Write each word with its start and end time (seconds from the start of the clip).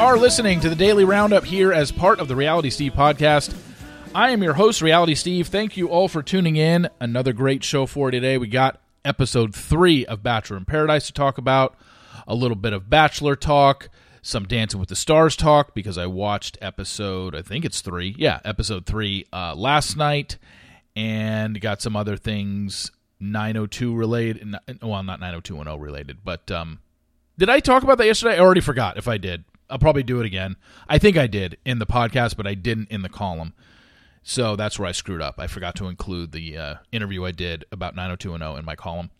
Are 0.00 0.16
listening 0.16 0.60
to 0.60 0.70
the 0.70 0.74
Daily 0.74 1.04
Roundup 1.04 1.44
here 1.44 1.74
as 1.74 1.92
part 1.92 2.20
of 2.20 2.26
the 2.26 2.34
Reality 2.34 2.70
Steve 2.70 2.94
podcast. 2.94 3.54
I 4.14 4.30
am 4.30 4.42
your 4.42 4.54
host, 4.54 4.80
Reality 4.80 5.14
Steve. 5.14 5.48
Thank 5.48 5.76
you 5.76 5.88
all 5.88 6.08
for 6.08 6.22
tuning 6.22 6.56
in. 6.56 6.88
Another 6.98 7.34
great 7.34 7.62
show 7.62 7.84
for 7.84 8.10
today. 8.10 8.38
We 8.38 8.48
got 8.48 8.80
episode 9.04 9.54
three 9.54 10.06
of 10.06 10.22
Bachelor 10.22 10.56
in 10.56 10.64
Paradise 10.64 11.06
to 11.08 11.12
talk 11.12 11.36
about, 11.36 11.76
a 12.26 12.34
little 12.34 12.56
bit 12.56 12.72
of 12.72 12.88
Bachelor 12.88 13.36
talk, 13.36 13.90
some 14.22 14.46
Dancing 14.46 14.80
with 14.80 14.88
the 14.88 14.96
Stars 14.96 15.36
talk 15.36 15.74
because 15.74 15.98
I 15.98 16.06
watched 16.06 16.56
episode, 16.62 17.34
I 17.34 17.42
think 17.42 17.66
it's 17.66 17.82
three, 17.82 18.14
yeah, 18.16 18.40
episode 18.42 18.86
three 18.86 19.26
uh, 19.34 19.54
last 19.54 19.98
night, 19.98 20.38
and 20.96 21.60
got 21.60 21.82
some 21.82 21.94
other 21.94 22.16
things 22.16 22.90
902 23.20 23.94
related. 23.94 24.54
Well, 24.80 25.02
not 25.02 25.20
90210 25.20 25.78
related, 25.78 26.18
but 26.24 26.50
um, 26.50 26.78
did 27.36 27.50
I 27.50 27.60
talk 27.60 27.82
about 27.82 27.98
that 27.98 28.06
yesterday? 28.06 28.36
I 28.36 28.40
already 28.40 28.62
forgot 28.62 28.96
if 28.96 29.06
I 29.06 29.18
did. 29.18 29.44
I'll 29.70 29.78
probably 29.78 30.02
do 30.02 30.20
it 30.20 30.26
again. 30.26 30.56
I 30.88 30.98
think 30.98 31.16
I 31.16 31.26
did 31.26 31.58
in 31.64 31.78
the 31.78 31.86
podcast, 31.86 32.36
but 32.36 32.46
I 32.46 32.54
didn't 32.54 32.90
in 32.90 33.02
the 33.02 33.08
column. 33.08 33.54
So 34.22 34.56
that's 34.56 34.78
where 34.78 34.88
I 34.88 34.92
screwed 34.92 35.22
up. 35.22 35.36
I 35.38 35.46
forgot 35.46 35.74
to 35.76 35.86
include 35.86 36.32
the 36.32 36.56
uh, 36.56 36.74
interview 36.92 37.24
I 37.24 37.30
did 37.30 37.64
about 37.72 37.94
90210 37.94 38.58
in 38.58 38.64
my 38.64 38.76
column. 38.76 39.10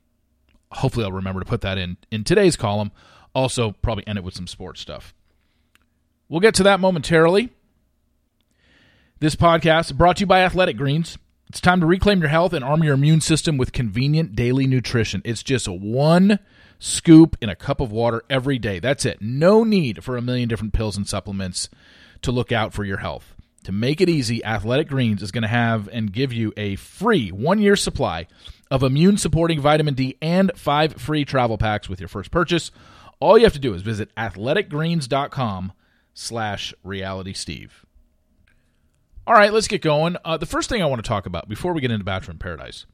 Hopefully, 0.72 1.04
I'll 1.04 1.12
remember 1.12 1.40
to 1.40 1.46
put 1.46 1.62
that 1.62 1.78
in 1.78 1.96
in 2.10 2.24
today's 2.24 2.56
column. 2.56 2.92
Also, 3.34 3.72
probably 3.82 4.06
end 4.06 4.18
it 4.18 4.24
with 4.24 4.34
some 4.34 4.46
sports 4.46 4.80
stuff. 4.80 5.14
We'll 6.28 6.40
get 6.40 6.54
to 6.56 6.62
that 6.64 6.80
momentarily. 6.80 7.50
This 9.18 9.36
podcast 9.36 9.96
brought 9.96 10.16
to 10.16 10.20
you 10.20 10.26
by 10.26 10.40
Athletic 10.40 10.76
Greens. 10.76 11.18
It's 11.48 11.60
time 11.60 11.80
to 11.80 11.86
reclaim 11.86 12.20
your 12.20 12.28
health 12.28 12.52
and 12.52 12.64
arm 12.64 12.84
your 12.84 12.94
immune 12.94 13.20
system 13.20 13.58
with 13.58 13.72
convenient 13.72 14.36
daily 14.36 14.66
nutrition. 14.66 15.20
It's 15.24 15.42
just 15.42 15.66
one 15.68 16.38
scoop 16.80 17.36
in 17.40 17.48
a 17.48 17.54
cup 17.54 17.80
of 17.80 17.92
water 17.92 18.24
every 18.28 18.58
day. 18.58 18.80
That's 18.80 19.04
it. 19.04 19.18
No 19.20 19.62
need 19.62 20.02
for 20.02 20.16
a 20.16 20.22
million 20.22 20.48
different 20.48 20.72
pills 20.72 20.96
and 20.96 21.06
supplements 21.06 21.68
to 22.22 22.32
look 22.32 22.50
out 22.50 22.72
for 22.72 22.82
your 22.82 22.96
health. 22.96 23.36
To 23.64 23.72
make 23.72 24.00
it 24.00 24.08
easy, 24.08 24.44
Athletic 24.44 24.88
Greens 24.88 25.22
is 25.22 25.30
going 25.30 25.42
to 25.42 25.48
have 25.48 25.88
and 25.92 26.12
give 26.12 26.32
you 26.32 26.52
a 26.56 26.76
free 26.76 27.30
one 27.30 27.60
year 27.60 27.76
supply 27.76 28.26
of 28.70 28.82
immune 28.82 29.18
supporting 29.18 29.60
vitamin 29.60 29.94
D 29.94 30.16
and 30.22 30.50
five 30.56 30.94
free 30.94 31.24
travel 31.24 31.58
packs 31.58 31.88
with 31.88 32.00
your 32.00 32.08
first 32.08 32.30
purchase. 32.30 32.70
All 33.20 33.36
you 33.36 33.44
have 33.44 33.52
to 33.52 33.58
do 33.58 33.74
is 33.74 33.82
visit 33.82 34.14
athleticgreens.com 34.16 35.72
slash 36.14 36.72
reality 36.82 37.34
steve. 37.34 37.84
All 39.26 39.34
right, 39.34 39.52
let's 39.52 39.68
get 39.68 39.82
going. 39.82 40.16
Uh, 40.24 40.38
the 40.38 40.46
first 40.46 40.70
thing 40.70 40.82
I 40.82 40.86
want 40.86 41.04
to 41.04 41.08
talk 41.08 41.26
about 41.26 41.48
before 41.48 41.74
we 41.74 41.82
get 41.82 41.90
into 41.90 42.04
Bachelor 42.04 42.32
in 42.32 42.38
Paradise 42.38 42.86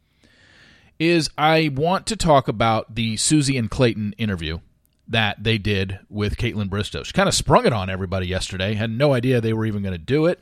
is 0.98 1.30
I 1.36 1.70
want 1.75 2.06
to 2.06 2.16
talk 2.16 2.48
about 2.48 2.94
the 2.94 3.16
Susie 3.16 3.56
and 3.56 3.70
Clayton 3.70 4.14
interview 4.19 4.61
that 5.08 5.42
they 5.42 5.58
did 5.58 6.00
with 6.08 6.36
Kaitlyn 6.36 6.69
Bristowe. 6.69 7.05
She 7.05 7.12
kind 7.12 7.28
of 7.28 7.34
sprung 7.34 7.66
it 7.66 7.72
on 7.72 7.91
everybody 7.91 8.27
yesterday. 8.27 8.75
Had 8.75 8.91
no 8.91 9.12
idea 9.12 9.41
they 9.41 9.52
were 9.52 9.67
even 9.67 9.83
going 9.83 9.92
to 9.92 9.98
do 9.98 10.27
it. 10.27 10.41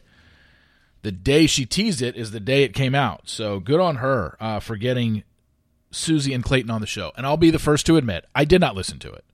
The 1.02 1.12
day 1.12 1.47
she 1.47 1.66
teased 1.66 2.00
it 2.00 2.16
is 2.16 2.30
the 2.30 2.41
day 2.41 2.62
it 2.62 2.72
came 2.72 2.94
out. 2.94 3.28
So 3.28 3.60
good 3.60 3.80
on 3.80 3.97
her 3.97 4.36
uh, 4.41 4.60
for 4.60 4.77
getting 4.77 5.22
Susie 5.91 6.32
and 6.32 6.42
Clayton 6.42 6.70
on 6.70 6.80
the 6.80 6.86
show. 6.86 7.12
And 7.16 7.27
I'll 7.27 7.36
be 7.36 7.50
the 7.50 7.58
first 7.58 7.84
to 7.86 7.97
admit, 7.97 8.25
I 8.34 8.44
did 8.44 8.60
not 8.60 8.75
listen 8.75 8.98
to 9.00 9.12
it. 9.12 9.25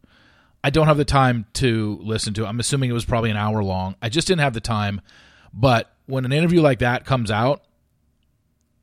I 0.62 0.70
don't 0.70 0.88
have 0.88 0.98
the 0.98 1.04
time 1.04 1.46
to 1.54 1.98
listen 2.02 2.34
to 2.34 2.44
it. 2.44 2.48
I'm 2.48 2.60
assuming 2.60 2.90
it 2.90 2.94
was 2.94 3.04
probably 3.04 3.30
an 3.30 3.36
hour 3.36 3.62
long. 3.62 3.94
I 4.02 4.08
just 4.08 4.26
didn't 4.26 4.40
have 4.40 4.52
the 4.52 4.60
time. 4.60 5.00
But 5.54 5.94
when 6.06 6.24
an 6.24 6.32
interview 6.32 6.60
like 6.60 6.80
that 6.80 7.04
comes 7.04 7.30
out, 7.30 7.62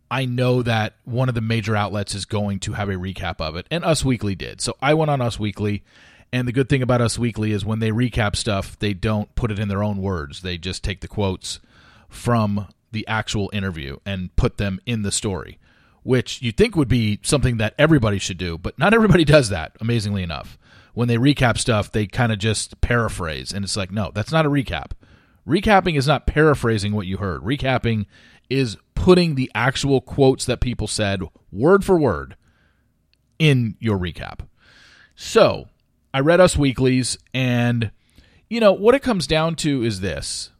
I 0.09 0.25
know 0.25 0.61
that 0.63 0.95
one 1.03 1.29
of 1.29 1.35
the 1.35 1.41
major 1.41 1.75
outlets 1.75 2.15
is 2.15 2.25
going 2.25 2.59
to 2.61 2.73
have 2.73 2.89
a 2.89 2.93
recap 2.93 3.41
of 3.41 3.55
it, 3.55 3.67
and 3.69 3.83
Us 3.83 4.05
Weekly 4.05 4.35
did. 4.35 4.61
So 4.61 4.75
I 4.81 4.93
went 4.93 5.11
on 5.11 5.21
Us 5.21 5.39
Weekly, 5.39 5.83
and 6.31 6.47
the 6.47 6.53
good 6.53 6.69
thing 6.69 6.81
about 6.81 7.01
Us 7.01 7.19
Weekly 7.19 7.51
is 7.51 7.65
when 7.65 7.79
they 7.79 7.91
recap 7.91 8.35
stuff, 8.35 8.77
they 8.79 8.93
don't 8.93 9.33
put 9.35 9.51
it 9.51 9.59
in 9.59 9.67
their 9.67 9.83
own 9.83 9.97
words. 9.97 10.41
They 10.41 10.57
just 10.57 10.83
take 10.83 11.01
the 11.01 11.07
quotes 11.07 11.59
from 12.09 12.67
the 12.91 13.07
actual 13.07 13.49
interview 13.51 13.97
and 14.05 14.33
put 14.35 14.57
them 14.57 14.79
in 14.85 15.01
the 15.01 15.11
story, 15.11 15.59
which 16.03 16.41
you 16.41 16.51
think 16.51 16.75
would 16.75 16.87
be 16.87 17.19
something 17.23 17.57
that 17.57 17.75
everybody 17.77 18.17
should 18.17 18.37
do, 18.37 18.57
but 18.57 18.79
not 18.79 18.93
everybody 18.93 19.25
does 19.25 19.49
that, 19.49 19.75
amazingly 19.81 20.23
enough. 20.23 20.57
When 20.93 21.07
they 21.07 21.17
recap 21.17 21.57
stuff, 21.57 21.91
they 21.91 22.07
kind 22.07 22.31
of 22.31 22.39
just 22.39 22.79
paraphrase, 22.81 23.51
and 23.51 23.63
it's 23.63 23.77
like, 23.77 23.91
no, 23.91 24.11
that's 24.13 24.31
not 24.31 24.45
a 24.45 24.49
recap. 24.49 24.91
Recapping 25.47 25.97
is 25.97 26.07
not 26.07 26.27
paraphrasing 26.27 26.93
what 26.93 27.07
you 27.07 27.17
heard. 27.17 27.41
Recapping 27.41 28.05
is 28.49 28.77
putting 28.95 29.35
the 29.35 29.51
actual 29.53 30.01
quotes 30.01 30.45
that 30.45 30.59
people 30.59 30.87
said 30.87 31.21
word 31.51 31.83
for 31.83 31.99
word 31.99 32.35
in 33.39 33.75
your 33.79 33.97
recap. 33.97 34.39
So 35.15 35.67
I 36.13 36.19
read 36.19 36.39
Us 36.39 36.57
Weeklies, 36.57 37.17
and 37.33 37.91
you 38.49 38.59
know 38.59 38.73
what 38.73 38.95
it 38.95 39.01
comes 39.01 39.27
down 39.27 39.55
to 39.57 39.83
is 39.83 40.01
this. 40.01 40.51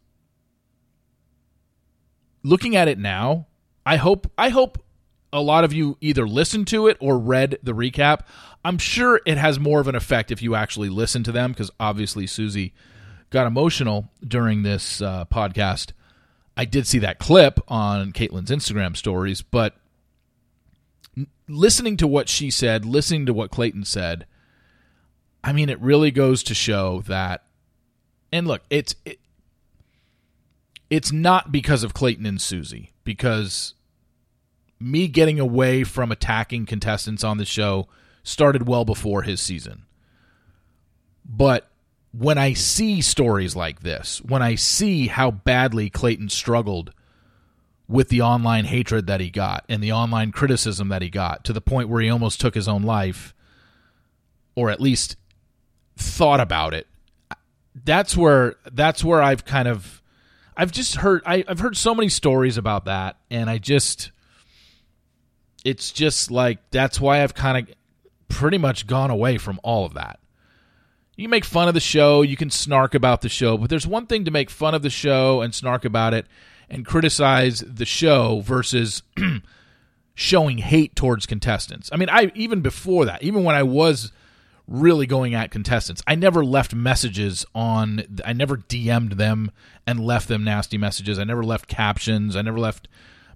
Looking 2.43 2.75
at 2.75 2.87
it 2.87 2.97
now, 2.97 3.47
I 3.85 3.97
hope 3.97 4.31
I 4.37 4.49
hope 4.49 4.83
a 5.33 5.41
lot 5.41 5.63
of 5.63 5.73
you 5.73 5.97
either 6.01 6.27
listened 6.27 6.67
to 6.67 6.87
it 6.87 6.97
or 6.99 7.17
read 7.17 7.57
the 7.61 7.73
recap. 7.73 8.21
I'm 8.63 8.77
sure 8.77 9.21
it 9.25 9.37
has 9.37 9.59
more 9.59 9.79
of 9.79 9.87
an 9.87 9.95
effect 9.95 10.31
if 10.31 10.41
you 10.41 10.55
actually 10.55 10.89
listen 10.89 11.23
to 11.23 11.31
them 11.31 11.51
because 11.51 11.71
obviously 11.79 12.27
Susie 12.27 12.73
got 13.29 13.47
emotional 13.47 14.09
during 14.25 14.63
this 14.63 15.01
uh, 15.01 15.25
podcast 15.25 15.91
I 16.57 16.65
did 16.65 16.87
see 16.87 16.99
that 16.99 17.19
clip 17.19 17.59
on 17.67 18.11
Kaitlyn's 18.11 18.49
Instagram 18.49 18.97
stories, 18.97 19.43
but 19.43 19.75
listening 21.47 21.97
to 21.97 22.07
what 22.07 22.27
she 22.27 22.49
said, 22.49 22.83
listening 22.83 23.27
to 23.27 23.33
what 23.33 23.51
Clayton 23.51 23.85
said, 23.85 24.25
I 25.43 25.53
mean, 25.53 25.69
it 25.69 25.79
really 25.79 26.09
goes 26.09 26.41
to 26.43 26.55
show 26.55 27.03
that. 27.07 27.43
And 28.31 28.47
look, 28.47 28.63
it's 28.71 28.95
it, 29.05 29.19
it's 30.89 31.11
not 31.11 31.51
because 31.51 31.83
of 31.83 31.93
Clayton 31.93 32.25
and 32.25 32.41
Susie, 32.41 32.91
because 33.03 33.75
me 34.79 35.07
getting 35.07 35.39
away 35.39 35.83
from 35.83 36.11
attacking 36.11 36.65
contestants 36.65 37.23
on 37.23 37.37
the 37.37 37.45
show 37.45 37.87
started 38.23 38.67
well 38.67 38.83
before 38.83 39.21
his 39.21 39.39
season. 39.39 39.83
But 41.23 41.69
when 42.11 42.37
I 42.37 42.53
see 42.53 43.01
stories 43.01 43.55
like 43.55 43.81
this, 43.81 44.21
when 44.21 44.41
I 44.41 44.55
see 44.55 45.07
how 45.07 45.31
badly 45.31 45.89
Clayton 45.89 46.29
struggled 46.29 46.93
with 47.87 48.09
the 48.09 48.21
online 48.21 48.65
hatred 48.65 49.07
that 49.07 49.21
he 49.21 49.29
got 49.29 49.63
and 49.69 49.81
the 49.81 49.91
online 49.91 50.31
criticism 50.31 50.89
that 50.89 51.01
he 51.01 51.09
got 51.09 51.43
to 51.45 51.53
the 51.53 51.61
point 51.61 51.89
where 51.89 52.01
he 52.01 52.09
almost 52.09 52.41
took 52.41 52.55
his 52.55 52.67
own 52.67 52.83
life, 52.83 53.33
or 54.55 54.69
at 54.69 54.81
least 54.81 55.15
thought 55.95 56.39
about 56.39 56.73
it, 56.73 56.87
that's 57.85 58.17
where 58.17 58.55
that's 58.71 59.03
where 59.03 59.21
I've 59.21 59.45
kind 59.45 59.67
of 59.67 60.01
I've 60.55 60.71
just 60.71 60.95
heard 60.95 61.21
I, 61.25 61.43
I've 61.47 61.59
heard 61.59 61.77
so 61.77 61.93
many 61.93 62.09
stories 62.09 62.57
about 62.57 62.85
that, 62.85 63.17
and 63.29 63.49
I 63.49 63.57
just 63.57 64.11
it's 65.63 65.91
just 65.91 66.31
like 66.31 66.59
that's 66.71 66.99
why 66.99 67.21
I've 67.23 67.33
kind 67.33 67.57
of 67.57 67.75
pretty 68.27 68.57
much 68.57 68.87
gone 68.87 69.11
away 69.11 69.37
from 69.37 69.59
all 69.63 69.85
of 69.85 69.93
that 69.93 70.19
you 71.17 71.23
can 71.23 71.31
make 71.31 71.45
fun 71.45 71.67
of 71.67 71.73
the 71.73 71.79
show, 71.79 72.21
you 72.21 72.37
can 72.37 72.51
snark 72.51 72.93
about 72.93 73.21
the 73.21 73.29
show, 73.29 73.57
but 73.57 73.71
there's 73.71 73.87
one 73.87 74.05
thing 74.05 74.23
to 74.25 74.31
make 74.31 74.51
fun 74.51 74.75
of 74.75 74.83
the 74.83 74.89
show 74.89 75.41
and 75.41 75.53
snark 75.53 75.83
about 75.83 76.13
it 76.13 76.27
and 76.69 76.85
criticize 76.85 77.59
the 77.61 77.85
show 77.85 78.41
versus 78.41 79.01
showing 80.13 80.59
hate 80.59 80.95
towards 80.95 81.25
contestants. 81.25 81.89
I 81.91 81.97
mean, 81.97 82.09
I 82.09 82.31
even 82.35 82.61
before 82.61 83.05
that, 83.05 83.23
even 83.23 83.43
when 83.43 83.55
I 83.55 83.63
was 83.63 84.11
really 84.67 85.07
going 85.07 85.33
at 85.33 85.49
contestants, 85.49 86.03
I 86.05 86.13
never 86.13 86.45
left 86.45 86.75
messages 86.75 87.47
on 87.55 88.03
I 88.23 88.33
never 88.33 88.55
DM'd 88.55 89.13
them 89.13 89.49
and 89.87 89.99
left 89.99 90.27
them 90.27 90.43
nasty 90.43 90.77
messages. 90.77 91.17
I 91.17 91.23
never 91.23 91.43
left 91.43 91.67
captions, 91.67 92.35
I 92.35 92.43
never 92.43 92.59
left 92.59 92.87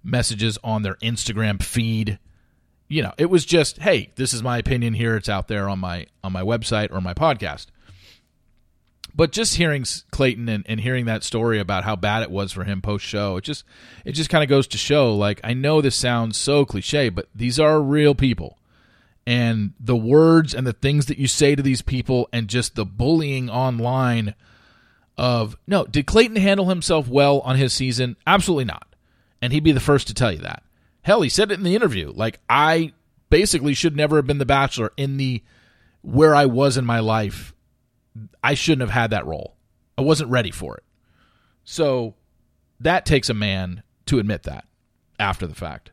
messages 0.03 0.59
on 0.63 0.83
their 0.83 0.95
Instagram 0.95 1.63
feed 1.63 2.19
you 2.91 3.01
know, 3.01 3.13
it 3.17 3.27
was 3.27 3.45
just, 3.45 3.77
hey, 3.77 4.11
this 4.15 4.33
is 4.33 4.43
my 4.43 4.57
opinion 4.57 4.93
here. 4.93 5.15
It's 5.15 5.29
out 5.29 5.47
there 5.47 5.69
on 5.69 5.79
my 5.79 6.07
on 6.25 6.33
my 6.33 6.41
website 6.41 6.91
or 6.91 6.99
my 6.99 7.13
podcast. 7.13 7.67
But 9.13 9.31
just 9.31 9.55
hearing 9.55 9.85
Clayton 10.11 10.47
and, 10.47 10.65
and 10.67 10.79
hearing 10.79 11.05
that 11.05 11.23
story 11.23 11.59
about 11.59 11.83
how 11.83 11.95
bad 11.95 12.23
it 12.23 12.31
was 12.31 12.51
for 12.51 12.63
him 12.63 12.81
post 12.81 13.05
show, 13.05 13.37
it 13.37 13.43
just 13.43 13.65
it 14.05 14.13
just 14.13 14.29
kind 14.29 14.43
of 14.43 14.49
goes 14.49 14.67
to 14.67 14.77
show. 14.77 15.15
Like 15.15 15.41
I 15.43 15.53
know 15.53 15.81
this 15.81 15.95
sounds 15.95 16.37
so 16.37 16.65
cliche, 16.65 17.09
but 17.09 17.27
these 17.35 17.59
are 17.59 17.81
real 17.81 18.15
people, 18.15 18.57
and 19.27 19.73
the 19.79 19.97
words 19.97 20.53
and 20.53 20.65
the 20.65 20.73
things 20.73 21.07
that 21.07 21.17
you 21.17 21.27
say 21.27 21.55
to 21.55 21.61
these 21.61 21.81
people, 21.81 22.29
and 22.31 22.47
just 22.47 22.75
the 22.75 22.85
bullying 22.85 23.49
online. 23.49 24.35
Of 25.17 25.55
no, 25.67 25.85
did 25.85 26.07
Clayton 26.07 26.37
handle 26.37 26.69
himself 26.69 27.07
well 27.07 27.41
on 27.41 27.57
his 27.57 27.73
season? 27.73 28.15
Absolutely 28.25 28.65
not, 28.65 28.95
and 29.41 29.53
he'd 29.53 29.63
be 29.63 29.73
the 29.73 29.79
first 29.79 30.07
to 30.07 30.13
tell 30.15 30.31
you 30.31 30.39
that. 30.39 30.63
Hell, 31.03 31.21
he 31.21 31.29
said 31.29 31.51
it 31.51 31.59
in 31.59 31.63
the 31.63 31.75
interview. 31.75 32.11
Like 32.15 32.39
I 32.49 32.93
basically 33.29 33.73
should 33.73 33.95
never 33.95 34.15
have 34.15 34.25
been 34.25 34.37
the 34.37 34.45
bachelor 34.45 34.93
in 34.97 35.17
the 35.17 35.43
where 36.01 36.33
I 36.33 36.45
was 36.45 36.77
in 36.77 36.85
my 36.85 36.99
life. 36.99 37.53
I 38.43 38.53
shouldn't 38.53 38.81
have 38.81 38.89
had 38.89 39.11
that 39.11 39.25
role. 39.25 39.55
I 39.97 40.01
wasn't 40.01 40.31
ready 40.31 40.51
for 40.51 40.75
it. 40.77 40.83
So 41.63 42.15
that 42.79 43.05
takes 43.05 43.29
a 43.29 43.33
man 43.33 43.83
to 44.07 44.19
admit 44.19 44.43
that 44.43 44.65
after 45.19 45.47
the 45.47 45.55
fact. 45.55 45.91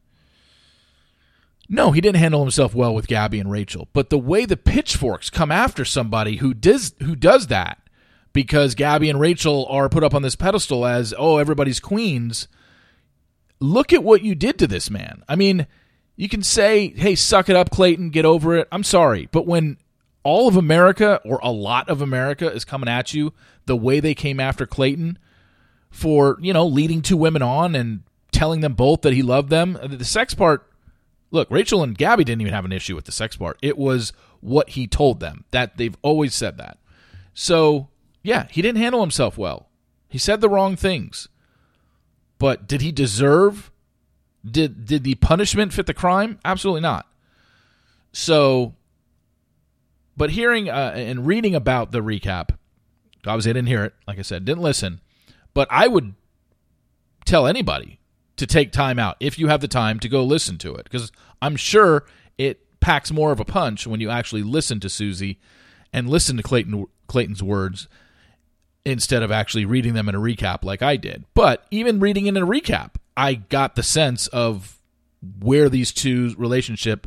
No, 1.68 1.92
he 1.92 2.00
didn't 2.00 2.16
handle 2.16 2.40
himself 2.40 2.74
well 2.74 2.94
with 2.94 3.06
Gabby 3.06 3.38
and 3.38 3.50
Rachel, 3.50 3.88
but 3.92 4.08
the 4.08 4.18
way 4.18 4.46
the 4.46 4.56
pitchforks 4.56 5.28
come 5.28 5.52
after 5.52 5.84
somebody 5.84 6.36
who 6.36 6.54
does 6.54 6.94
who 7.00 7.14
does 7.14 7.48
that 7.48 7.78
because 8.32 8.74
Gabby 8.74 9.10
and 9.10 9.20
Rachel 9.20 9.66
are 9.68 9.88
put 9.88 10.04
up 10.04 10.14
on 10.14 10.22
this 10.22 10.36
pedestal 10.36 10.86
as, 10.86 11.12
oh, 11.18 11.36
everybody's 11.36 11.80
queens. 11.80 12.48
Look 13.60 13.92
at 13.92 14.04
what 14.04 14.22
you 14.22 14.34
did 14.34 14.58
to 14.60 14.66
this 14.66 14.90
man. 14.90 15.22
I 15.28 15.36
mean, 15.36 15.66
you 16.16 16.28
can 16.28 16.42
say, 16.42 16.88
hey, 16.96 17.14
suck 17.14 17.48
it 17.48 17.56
up, 17.56 17.70
Clayton, 17.70 18.10
get 18.10 18.24
over 18.24 18.56
it. 18.56 18.68
I'm 18.72 18.84
sorry. 18.84 19.28
But 19.30 19.46
when 19.46 19.76
all 20.22 20.48
of 20.48 20.56
America 20.56 21.20
or 21.24 21.38
a 21.42 21.50
lot 21.50 21.88
of 21.88 22.02
America 22.02 22.50
is 22.52 22.64
coming 22.64 22.88
at 22.88 23.14
you 23.14 23.32
the 23.66 23.76
way 23.76 24.00
they 24.00 24.14
came 24.14 24.40
after 24.40 24.66
Clayton 24.66 25.18
for, 25.90 26.38
you 26.40 26.52
know, 26.52 26.66
leading 26.66 27.02
two 27.02 27.16
women 27.16 27.42
on 27.42 27.74
and 27.74 28.02
telling 28.32 28.60
them 28.60 28.74
both 28.74 29.02
that 29.02 29.12
he 29.12 29.22
loved 29.22 29.50
them, 29.50 29.78
uh, 29.80 29.86
the 29.86 30.04
sex 30.04 30.34
part, 30.34 30.70
look, 31.30 31.50
Rachel 31.50 31.82
and 31.82 31.96
Gabby 31.96 32.24
didn't 32.24 32.42
even 32.42 32.52
have 32.52 32.64
an 32.64 32.72
issue 32.72 32.94
with 32.94 33.04
the 33.04 33.12
sex 33.12 33.36
part. 33.36 33.58
It 33.62 33.78
was 33.78 34.12
what 34.40 34.70
he 34.70 34.86
told 34.86 35.20
them. 35.20 35.44
That 35.50 35.76
they've 35.76 35.96
always 36.02 36.34
said 36.34 36.58
that. 36.58 36.78
So, 37.34 37.88
yeah, 38.22 38.46
he 38.50 38.62
didn't 38.62 38.82
handle 38.82 39.00
himself 39.00 39.38
well. 39.38 39.68
He 40.08 40.18
said 40.18 40.40
the 40.40 40.48
wrong 40.48 40.76
things. 40.76 41.28
But 42.38 42.68
did 42.68 42.80
he 42.80 42.92
deserve 42.92 43.70
did 44.48 44.86
did 44.86 45.04
the 45.04 45.16
punishment 45.16 45.72
fit 45.72 45.86
the 45.86 45.94
crime? 45.94 46.38
Absolutely 46.44 46.80
not. 46.80 47.06
So 48.12 48.74
but 50.18 50.30
hearing 50.30 50.68
uh, 50.68 50.92
and 50.94 51.26
reading 51.26 51.54
about 51.54 51.92
the 51.92 52.00
recap, 52.00 52.50
obviously 53.26 53.50
I 53.50 53.54
didn't 53.54 53.68
hear 53.68 53.84
it, 53.84 53.94
like 54.06 54.18
I 54.18 54.22
said, 54.22 54.44
didn't 54.44 54.62
listen, 54.62 55.00
but 55.54 55.68
I 55.70 55.88
would 55.88 56.14
tell 57.24 57.46
anybody 57.46 58.00
to 58.36 58.46
take 58.46 58.72
time 58.72 58.98
out 58.98 59.16
if 59.20 59.38
you 59.38 59.48
have 59.48 59.60
the 59.60 59.68
time 59.68 59.98
to 60.00 60.08
go 60.08 60.24
listen 60.24 60.58
to 60.58 60.74
it 60.74 60.84
because 60.84 61.12
I'm 61.40 61.56
sure 61.56 62.04
it 62.36 62.80
packs 62.80 63.10
more 63.10 63.32
of 63.32 63.40
a 63.40 63.44
punch 63.44 63.86
when 63.86 64.00
you 64.00 64.10
actually 64.10 64.42
listen 64.42 64.80
to 64.80 64.88
Susie 64.88 65.38
and 65.92 66.08
listen 66.08 66.36
to 66.36 66.42
Clayton 66.42 66.86
Clayton's 67.06 67.42
words 67.42 67.88
instead 68.84 69.22
of 69.22 69.30
actually 69.30 69.64
reading 69.64 69.94
them 69.94 70.08
in 70.08 70.14
a 70.14 70.20
recap 70.20 70.64
like 70.64 70.82
I 70.82 70.96
did. 70.96 71.24
But 71.34 71.64
even 71.70 72.00
reading 72.00 72.26
it 72.26 72.30
in 72.30 72.42
a 72.42 72.46
recap, 72.46 72.92
I 73.16 73.34
got 73.34 73.74
the 73.74 73.82
sense 73.82 74.26
of 74.28 74.78
where 75.40 75.68
these 75.68 75.92
two 75.92 76.34
relationship 76.38 77.06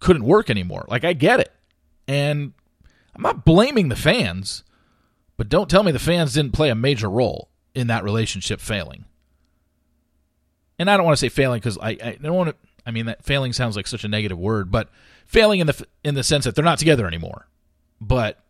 couldn't 0.00 0.24
work 0.24 0.50
anymore. 0.50 0.84
Like 0.88 1.04
I 1.04 1.12
get 1.12 1.40
it. 1.40 1.52
And 2.06 2.52
I'm 3.14 3.22
not 3.22 3.44
blaming 3.44 3.88
the 3.88 3.96
fans, 3.96 4.64
but 5.36 5.48
don't 5.48 5.70
tell 5.70 5.82
me 5.82 5.92
the 5.92 5.98
fans 5.98 6.34
didn't 6.34 6.52
play 6.52 6.70
a 6.70 6.74
major 6.74 7.08
role 7.08 7.48
in 7.74 7.86
that 7.88 8.04
relationship 8.04 8.60
failing. 8.60 9.04
And 10.78 10.90
I 10.90 10.96
don't 10.96 11.06
want 11.06 11.16
to 11.16 11.20
say 11.20 11.28
failing 11.28 11.60
because 11.60 11.78
I, 11.78 11.90
I 11.90 12.18
don't 12.20 12.34
want 12.34 12.50
to. 12.50 12.56
I 12.86 12.90
mean, 12.90 13.06
that 13.06 13.24
failing 13.24 13.52
sounds 13.52 13.76
like 13.76 13.86
such 13.86 14.04
a 14.04 14.08
negative 14.08 14.38
word, 14.38 14.70
but 14.70 14.90
failing 15.26 15.60
in 15.60 15.66
the 15.66 15.86
in 16.02 16.14
the 16.14 16.24
sense 16.24 16.44
that 16.44 16.54
they're 16.54 16.64
not 16.64 16.78
together 16.78 17.06
anymore. 17.06 17.48
But 18.00 18.44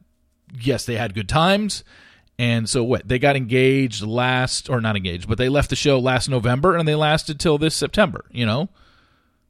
yes, 0.59 0.87
they 0.87 0.97
had 0.97 1.15
good 1.15 1.29
times, 1.29 1.85
and 2.39 2.69
so 2.69 2.83
what? 2.83 3.07
They 3.07 3.19
got 3.19 3.37
engaged 3.37 4.03
last, 4.03 4.69
or 4.69 4.81
not 4.81 4.97
engaged, 4.97 5.29
but 5.29 5.39
they 5.39 5.49
left 5.49 5.71
the 5.71 5.77
show 5.77 5.99
last 5.99 6.29
November, 6.29 6.75
and 6.75 6.89
they 6.89 6.95
lasted 6.95 7.39
till 7.39 7.59
this 7.59 7.75
September. 7.75 8.25
You 8.31 8.47
know, 8.47 8.71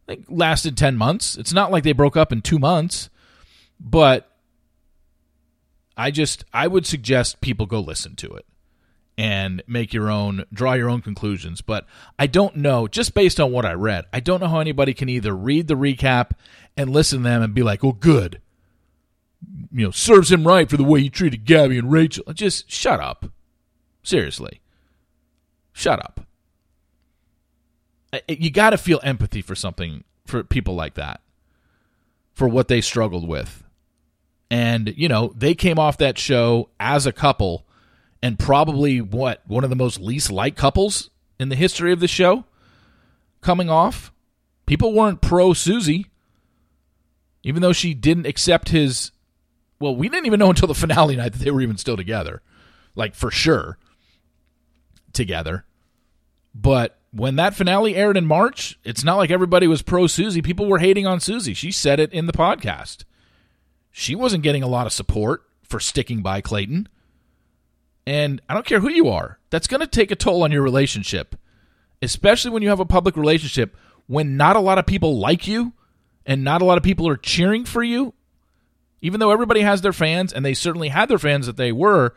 they 0.07 0.23
lasted 0.29 0.77
ten 0.77 0.97
months. 0.97 1.37
It's 1.37 1.53
not 1.53 1.71
like 1.71 1.85
they 1.85 1.93
broke 1.93 2.17
up 2.17 2.33
in 2.33 2.43
two 2.43 2.59
months. 2.59 3.09
But 3.81 4.31
I 5.97 6.11
just 6.11 6.45
I 6.53 6.67
would 6.67 6.87
suggest 6.87 7.41
people 7.41 7.67
go 7.67 7.81
listen 7.81 8.17
to 8.17 8.33
it 8.35 8.47
and 9.17 9.63
make 9.67 9.93
your 9.93 10.11
own 10.11 10.45
draw 10.53 10.73
your 10.73 10.91
own 10.91 11.01
conclusions. 11.01 11.61
But 11.61 11.87
i 12.19 12.27
don't 12.27 12.57
know 12.57 12.89
just 12.89 13.15
based 13.15 13.39
on 13.39 13.53
what 13.53 13.65
i 13.65 13.73
read 13.73 14.07
i 14.13 14.21
don't 14.21 14.41
know 14.41 14.49
how 14.49 14.61
anybody 14.61 14.93
can 14.93 15.09
either 15.09 15.35
read 15.35 15.69
the 15.69 15.75
recap 15.75 16.33
and 16.77 16.91
listen 16.91 17.19
to 17.19 17.25
them 17.25 17.43
and 17.43 17.55
be 17.55 17.63
like 17.63 17.85
oh 17.85 17.93
good. 17.93 18.41
You 19.73 19.87
know 19.87 19.91
serves 19.91 20.33
him 20.33 20.47
right 20.47 20.69
for 20.69 20.77
the 20.77 20.85
way 20.85 21.01
he 21.03 21.11
treated 21.11 21.45
gabby 21.45 21.79
and 21.79 21.91
rachel. 21.93 22.25
Just 22.33 22.71
shut 22.71 23.01
up. 23.01 23.27
Seriously. 24.03 24.61
Shut 25.73 25.99
up. 25.99 26.21
You 28.29 28.51
got 28.51 28.71
to 28.71 28.79
feel 28.79 29.01
empathy 29.03 29.43
for 29.43 29.57
something 29.57 30.05
for 30.25 30.45
people 30.45 30.77
like 30.77 30.95
that 30.95 31.21
for 32.33 32.47
what 32.47 32.69
they 32.69 32.81
struggled 32.81 33.27
with 33.27 33.64
and, 34.51 34.95
you 34.97 35.09
know, 35.09 35.33
they 35.37 35.55
came 35.55 35.79
off 35.79 35.99
that 35.99 36.19
show 36.19 36.71
as 36.79 37.07
a 37.07 37.13
couple 37.13 37.67
and 38.23 38.39
probably 38.39 39.01
what, 39.01 39.43
one 39.47 39.65
of 39.65 39.71
the 39.71 39.77
most 39.77 40.01
least 40.01 40.31
liked 40.31 40.57
couples 40.57 41.11
in 41.39 41.49
the 41.49 41.57
history 41.57 41.93
of 41.93 42.01
the 42.01 42.09
show 42.09 42.45
coming 43.41 43.69
off. 43.69 44.13
People 44.67 44.93
weren't 44.93 45.21
pro 45.21 45.53
Susie, 45.53 46.07
even 47.43 47.63
though 47.63 47.73
she 47.73 47.95
didn't 47.95 48.27
accept 48.27 48.71
his. 48.71 49.13
Well, 49.79 49.95
we 49.95 50.09
didn't 50.09 50.27
even 50.27 50.39
know 50.39 50.51
until 50.51 50.69
the 50.69 50.75
finale 50.75 51.17
night 51.17 51.33
that 51.33 51.45
they 51.45 51.51
were 51.51 51.61
even 51.61 51.77
still 51.77 51.97
together. 51.97 52.41
Like, 52.95 53.15
for 53.15 53.31
sure, 53.31 53.77
together. 55.13 55.65
But 56.55 56.99
when 57.11 57.37
that 57.37 57.55
finale 57.55 57.97
aired 57.97 58.17
in 58.17 58.25
March, 58.25 58.79
it's 58.85 59.05
not 59.05 59.17
like 59.17 59.31
everybody 59.31 59.67
was 59.67 59.83
pro 59.83 60.07
Susie. 60.07 60.43
People 60.43 60.67
were 60.67 60.79
hating 60.79 61.07
on 61.07 61.21
Susie. 61.21 61.55
She 61.55 61.73
said 61.73 62.01
it 62.01 62.13
in 62.13 62.27
the 62.27 62.33
podcast 62.33 63.05
she 63.97 64.17
wasn't 64.17 64.43
getting 64.43 64.65
a 64.65 64.69
lot 64.69 64.89
of 64.89 64.93
support 64.93 65.45
for 65.63 65.79
sticking 65.79 66.21
by 66.21 66.41
Clayton. 66.41 66.89
And 68.05 68.43
I 68.49 68.55
don't 68.55 68.67
care 68.67 68.81
who 68.81 68.91
you 68.91 69.09
are, 69.09 69.39
that's 69.51 69.69
going 69.69 69.83
to 69.83 69.87
take 69.87 70.11
a 70.11 70.17
toll 70.17 70.43
on 70.43 70.51
your 70.51 70.63
relationship, 70.63 71.37
especially 72.03 72.51
when 72.51 72.65
you 72.65 72.71
have 72.71 72.81
a 72.81 72.85
public 72.85 73.17
relationship 73.17 73.77
when 74.09 74.37
not 74.37 74.57
a 74.57 74.61
lot 74.61 74.79
of 74.79 74.87
people 74.87 75.21
like 75.21 75.47
you 75.47 75.75
and 76.27 76.43
not 76.43 76.61
a 76.61 76.65
lot 76.65 76.77
of 76.77 76.83
people 76.83 77.07
are 77.07 77.17
cheering 77.17 77.65
for 77.65 77.85
you. 77.85 78.15
Even 79.01 79.21
though 79.21 79.31
everybody 79.31 79.61
has 79.61 79.83
their 79.83 79.93
fans, 79.93 80.33
and 80.33 80.45
they 80.45 80.55
certainly 80.55 80.89
had 80.89 81.09
their 81.09 81.17
fans 81.17 81.47
that 81.47 81.57
they 81.57 81.71
were, 81.71 82.17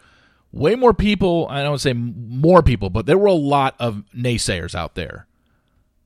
way 0.51 0.73
more 0.73 0.95
people, 0.95 1.45
I 1.47 1.61
don't 1.61 1.77
say 1.77 1.93
more 1.93 2.63
people, 2.63 2.89
but 2.89 3.05
there 3.05 3.19
were 3.19 3.27
a 3.27 3.33
lot 3.33 3.75
of 3.77 4.03
naysayers 4.17 4.73
out 4.73 4.95
there 4.95 5.27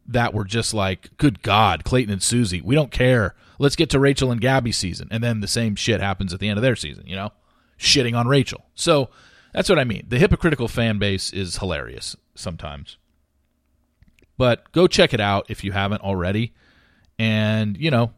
that 0.05 0.33
were 0.33 0.43
just 0.43 0.73
like, 0.73 1.15
good 1.15 1.41
God, 1.41 1.85
Clayton 1.85 2.11
and 2.11 2.21
Susie, 2.21 2.59
we 2.59 2.75
don't 2.75 2.91
care 2.91 3.35
let's 3.61 3.75
get 3.75 3.91
to 3.91 3.99
Rachel 3.99 4.31
and 4.31 4.41
Gabby 4.41 4.71
season. 4.71 5.07
And 5.11 5.23
then 5.23 5.39
the 5.39 5.47
same 5.47 5.75
shit 5.75 6.01
happens 6.01 6.33
at 6.33 6.39
the 6.39 6.49
end 6.49 6.57
of 6.57 6.63
their 6.63 6.75
season, 6.75 7.05
you 7.05 7.15
know? 7.15 7.31
Shitting 7.77 8.17
on 8.17 8.27
Rachel. 8.27 8.65
So 8.73 9.09
that's 9.53 9.69
what 9.69 9.77
I 9.77 9.83
mean. 9.83 10.07
The 10.09 10.17
hypocritical 10.17 10.67
fan 10.67 10.97
base 10.97 11.31
is 11.31 11.57
hilarious 11.57 12.15
sometimes. 12.33 12.97
But 14.35 14.71
go 14.71 14.87
check 14.87 15.13
it 15.13 15.19
out 15.19 15.45
if 15.47 15.63
you 15.63 15.73
haven't 15.73 16.01
already. 16.01 16.53
And, 17.19 17.77
you 17.77 17.91
know, 17.91 18.13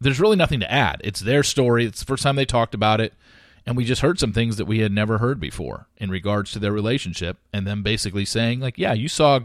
there's 0.00 0.20
really 0.20 0.36
nothing 0.36 0.60
to 0.60 0.72
add. 0.72 1.02
It's 1.04 1.20
their 1.20 1.42
story. 1.42 1.84
It's 1.84 2.00
the 2.00 2.06
first 2.06 2.22
time 2.22 2.36
they 2.36 2.46
talked 2.46 2.74
about 2.74 3.02
it. 3.02 3.12
And 3.66 3.76
we 3.76 3.84
just 3.84 4.00
heard 4.00 4.18
some 4.18 4.32
things 4.32 4.56
that 4.56 4.64
we 4.64 4.78
had 4.78 4.92
never 4.92 5.18
heard 5.18 5.38
before 5.38 5.88
in 5.98 6.08
regards 6.08 6.52
to 6.52 6.58
their 6.58 6.72
relationship. 6.72 7.36
And 7.52 7.66
them 7.66 7.82
basically 7.82 8.24
saying, 8.24 8.60
like, 8.60 8.78
yeah, 8.78 8.94
you 8.94 9.08
saw 9.08 9.40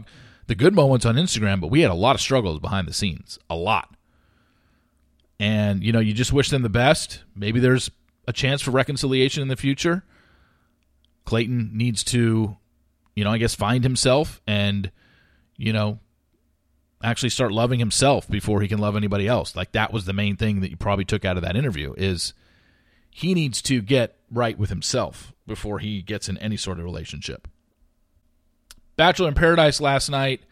the 0.46 0.54
good 0.54 0.74
moments 0.74 1.04
on 1.04 1.16
Instagram, 1.16 1.60
but 1.60 1.70
we 1.70 1.82
had 1.82 1.90
a 1.90 1.94
lot 1.94 2.14
of 2.14 2.22
struggles 2.22 2.58
behind 2.58 2.88
the 2.88 2.94
scenes. 2.94 3.38
A 3.50 3.54
lot 3.54 3.93
and 5.38 5.82
you 5.82 5.92
know 5.92 6.00
you 6.00 6.12
just 6.12 6.32
wish 6.32 6.50
them 6.50 6.62
the 6.62 6.68
best. 6.68 7.22
Maybe 7.34 7.60
there's 7.60 7.90
a 8.26 8.32
chance 8.32 8.62
for 8.62 8.70
reconciliation 8.70 9.42
in 9.42 9.48
the 9.48 9.56
future. 9.56 10.04
Clayton 11.24 11.70
needs 11.74 12.04
to 12.04 12.56
you 13.14 13.22
know 13.22 13.30
i 13.30 13.38
guess 13.38 13.54
find 13.54 13.84
himself 13.84 14.40
and 14.46 14.90
you 15.56 15.72
know 15.72 16.00
actually 17.04 17.28
start 17.28 17.52
loving 17.52 17.78
himself 17.78 18.28
before 18.28 18.60
he 18.60 18.68
can 18.68 18.78
love 18.78 18.96
anybody 18.96 19.28
else. 19.28 19.54
Like 19.54 19.72
that 19.72 19.92
was 19.92 20.06
the 20.06 20.12
main 20.12 20.36
thing 20.36 20.60
that 20.60 20.70
you 20.70 20.76
probably 20.76 21.04
took 21.04 21.24
out 21.24 21.36
of 21.36 21.42
that 21.42 21.56
interview 21.56 21.92
is 21.96 22.32
he 23.10 23.34
needs 23.34 23.62
to 23.62 23.80
get 23.80 24.16
right 24.30 24.58
with 24.58 24.70
himself 24.70 25.32
before 25.46 25.78
he 25.78 26.02
gets 26.02 26.28
in 26.28 26.38
any 26.38 26.56
sort 26.56 26.78
of 26.78 26.84
relationship. 26.84 27.46
Bachelor 28.96 29.28
in 29.28 29.34
paradise 29.34 29.80
last 29.80 30.08
night 30.08 30.42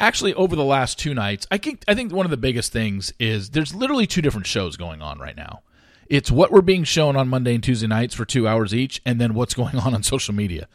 actually 0.00 0.34
over 0.34 0.56
the 0.56 0.64
last 0.64 0.98
two 0.98 1.14
nights, 1.14 1.46
I 1.50 1.58
think 1.58 1.82
I 1.88 1.94
think 1.94 2.12
one 2.12 2.26
of 2.26 2.30
the 2.30 2.36
biggest 2.36 2.72
things 2.72 3.12
is 3.18 3.50
there's 3.50 3.74
literally 3.74 4.06
two 4.06 4.22
different 4.22 4.46
shows 4.46 4.76
going 4.76 5.02
on 5.02 5.18
right 5.18 5.36
now. 5.36 5.62
It's 6.08 6.30
what 6.30 6.50
we're 6.50 6.62
being 6.62 6.84
shown 6.84 7.16
on 7.16 7.28
Monday 7.28 7.54
and 7.54 7.62
Tuesday 7.62 7.86
nights 7.86 8.14
for 8.14 8.24
2 8.24 8.48
hours 8.48 8.74
each 8.74 9.02
and 9.04 9.20
then 9.20 9.34
what's 9.34 9.54
going 9.62 9.76
on 9.76 9.94
on 9.94 10.02
social 10.02 10.34
media 10.34 10.68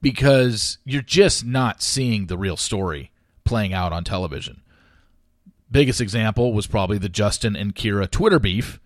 because 0.00 0.78
you're 0.84 1.02
just 1.02 1.44
not 1.44 1.82
seeing 1.82 2.26
the 2.26 2.38
real 2.38 2.56
story 2.56 3.10
playing 3.44 3.72
out 3.72 3.92
on 3.92 4.04
television. 4.04 4.62
Biggest 5.70 6.00
example 6.00 6.52
was 6.52 6.66
probably 6.66 6.98
the 6.98 7.08
Justin 7.08 7.56
and 7.56 7.74
Kira 7.74 8.08
Twitter 8.08 8.38
beef. 8.38 8.78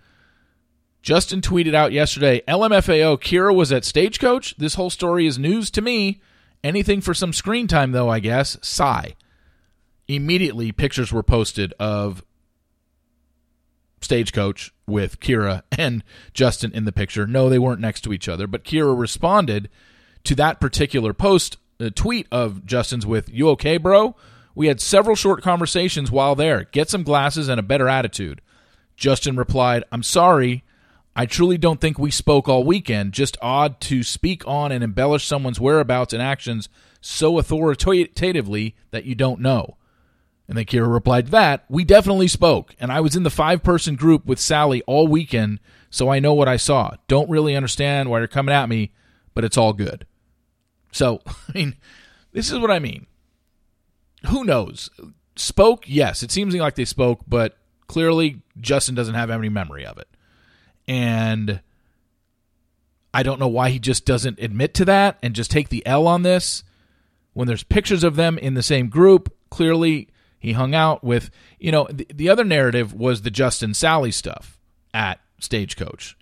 Justin 1.03 1.41
tweeted 1.41 1.75
out 1.75 1.93
yesterday, 1.93 2.43
LMFAO, 2.47 3.19
Kira 3.21 3.55
was 3.55 3.73
at 3.73 3.85
Stagecoach. 3.85 4.57
This 4.57 4.75
whole 4.75 4.91
story 4.91 5.27
is 5.27 5.39
news 5.39 5.71
to 5.73 5.83
me. 5.83 6.21
Anything 6.63 7.01
for 7.01 7.15
some 7.15 7.33
screen 7.33 7.67
time, 7.67 7.93
though, 7.93 8.09
I 8.09 8.21
guess. 8.21 8.59
Sigh 8.63 9.15
immediately 10.15 10.73
pictures 10.73 11.13
were 11.13 11.23
posted 11.23 11.73
of 11.79 12.25
stagecoach 14.01 14.73
with 14.87 15.21
Kira 15.21 15.63
and 15.77 16.03
Justin 16.35 16.73
in 16.73 16.85
the 16.85 16.93
picture. 16.93 17.27
No, 17.27 17.49
they 17.49 17.59
weren't 17.59 17.81
next 17.81 18.01
to 18.03 18.13
each 18.13 18.29
other, 18.29 18.47
but 18.47 18.65
Kira 18.65 18.99
responded 18.99 19.69
to 20.25 20.35
that 20.35 20.61
particular 20.61 21.13
post 21.13 21.57
a 21.79 21.91
tweet 21.91 22.27
of 22.31 22.67
Justin's 22.67 23.07
with 23.07 23.31
"You 23.31 23.49
okay, 23.51 23.79
bro?" 23.79 24.15
We 24.55 24.67
had 24.67 24.81
several 24.81 25.17
short 25.17 25.43
conversations 25.43 26.11
while 26.11 26.35
there. 26.35 26.65
Get 26.73 26.91
some 26.91 27.03
glasses 27.03 27.49
and 27.49 27.59
a 27.59 27.63
better 27.63 27.89
attitude. 27.89 28.43
Justin 28.97 29.37
replied, 29.37 29.85
"I'm 29.91 30.03
sorry. 30.03 30.65
I 31.17 31.27
truly 31.27 31.57
don't 31.57 31.81
think 31.81 31.99
we 31.99 32.11
spoke 32.11 32.49
all 32.49 32.65
weekend. 32.65 33.13
Just 33.13 33.39
odd 33.41 33.81
to 33.83 34.03
speak 34.03 34.47
on 34.47 34.73
and 34.73 34.85
embellish 34.85 35.25
someone's 35.25 35.61
whereabouts 35.61 36.13
and 36.13 36.23
actions 36.23 36.69
so 37.01 37.39
authoritatively 37.39 38.75
that 38.91 39.05
you 39.05 39.15
don't 39.15 39.41
know. 39.41 39.77
And 40.51 40.59
then 40.59 40.65
Kira 40.65 40.93
replied 40.93 41.29
that, 41.29 41.65
We 41.69 41.85
definitely 41.85 42.27
spoke, 42.27 42.75
and 42.81 42.91
I 42.91 43.01
was 43.01 43.15
in 43.15 43.23
the 43.23 43.31
five 43.31 43.63
person 43.63 43.95
group 43.95 44.27
with 44.27 44.41
Salley 44.41 44.83
all 44.85 45.07
weekend, 45.07 45.61
so 45.91 46.09
I 46.09 46.19
know 46.19 46.35
what 46.35 46.49
I 46.49 46.57
saw. 46.57 46.97
Don't 47.07 47.31
really 47.31 47.55
understand 47.55 48.11
why 48.11 48.19
you're 48.19 48.27
coming 48.27 48.53
at 48.53 48.69
me, 48.69 48.91
but 49.33 49.45
it's 49.45 49.57
all 49.57 49.73
good. 49.73 50.09
So, 50.91 51.21
I 51.27 51.53
mean, 51.55 51.77
this 52.33 52.51
is 52.51 52.59
what 52.59 52.73
I 52.73 52.81
mean. 52.81 53.07
Who 54.27 54.43
knows? 54.43 54.91
Spoke, 55.37 55.85
yes, 55.87 56.25
it 56.25 56.33
seems 56.33 56.53
like 56.57 56.75
they 56.75 56.85
spoke, 56.85 57.21
but 57.29 57.57
clearly 57.87 58.43
Justin 58.61 58.97
doesn't 58.97 59.15
have 59.15 59.31
any 59.31 59.49
memory 59.49 59.87
of 59.87 59.99
it. 59.99 60.09
And 60.89 61.61
I 63.15 63.23
don't 63.23 63.39
know 63.39 63.47
why 63.47 63.71
he 63.71 63.79
just 63.79 64.05
doesn't 64.05 64.41
admit 64.41 64.75
to 64.75 64.85
that 64.87 65.17
and 65.23 65.33
just 65.33 65.53
take 65.53 65.69
the 65.69 65.87
L 65.87 66.09
on 66.09 66.23
this 66.23 66.65
when 67.35 67.47
there's 67.47 67.63
pictures 67.63 68.03
of 68.03 68.17
them 68.17 68.37
in 68.37 68.55
the 68.55 68.65
same 68.65 68.89
group. 68.89 69.33
Clearly, 69.49 70.09
he 70.41 70.53
hung 70.53 70.75
out 70.75 71.05
with, 71.05 71.31
you 71.59 71.71
know, 71.71 71.87
the, 71.91 72.07
the 72.13 72.29
other 72.29 72.45
narrative 72.45 72.93
was 72.93 73.23
the 73.23 73.31
Justin 73.31 73.73
Salley 73.73 74.13
stuff 74.13 74.59
at 74.93 75.21
Stagecoach, 75.39 76.17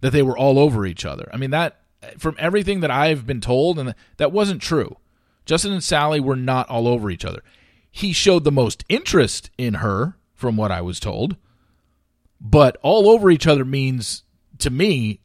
that 0.00 0.10
they 0.10 0.22
were 0.22 0.36
all 0.36 0.58
over 0.58 0.84
each 0.86 1.04
other. 1.04 1.28
I 1.32 1.36
mean, 1.36 1.50
that, 1.50 1.80
from 2.16 2.34
everything 2.38 2.80
that 2.80 2.90
I've 2.90 3.26
been 3.26 3.40
told, 3.40 3.78
and 3.78 3.94
that 4.16 4.32
wasn't 4.32 4.62
true. 4.62 4.96
Justin 5.44 5.72
and 5.72 5.82
Salley 5.82 6.20
were 6.20 6.36
not 6.36 6.68
all 6.68 6.88
over 6.88 7.10
each 7.10 7.24
other. 7.24 7.42
He 7.90 8.12
showed 8.12 8.44
the 8.44 8.52
most 8.52 8.84
interest 8.88 9.50
in 9.58 9.74
her, 9.74 10.16
from 10.34 10.56
what 10.56 10.70
I 10.70 10.80
was 10.80 11.00
told, 11.00 11.36
but 12.40 12.76
all 12.82 13.08
over 13.08 13.30
each 13.30 13.46
other 13.46 13.64
means, 13.64 14.22
to 14.58 14.70
me, 14.70 15.20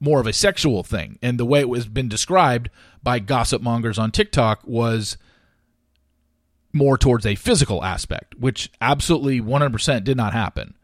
more 0.00 0.20
of 0.20 0.26
a 0.26 0.32
sexual 0.32 0.82
thing. 0.82 1.18
And 1.22 1.38
the 1.38 1.44
way 1.44 1.60
it 1.60 1.68
was 1.68 1.86
been 1.86 2.08
described 2.08 2.68
by 3.02 3.20
gossip 3.20 3.62
mongers 3.62 3.98
on 3.98 4.10
TikTok 4.10 4.60
was 4.64 5.16
more 6.72 6.98
towards 6.98 7.26
a 7.26 7.34
physical 7.34 7.84
aspect, 7.84 8.34
which 8.38 8.70
absolutely 8.80 9.40
100% 9.40 10.04
did 10.04 10.16
not 10.16 10.32
happen. 10.32 10.74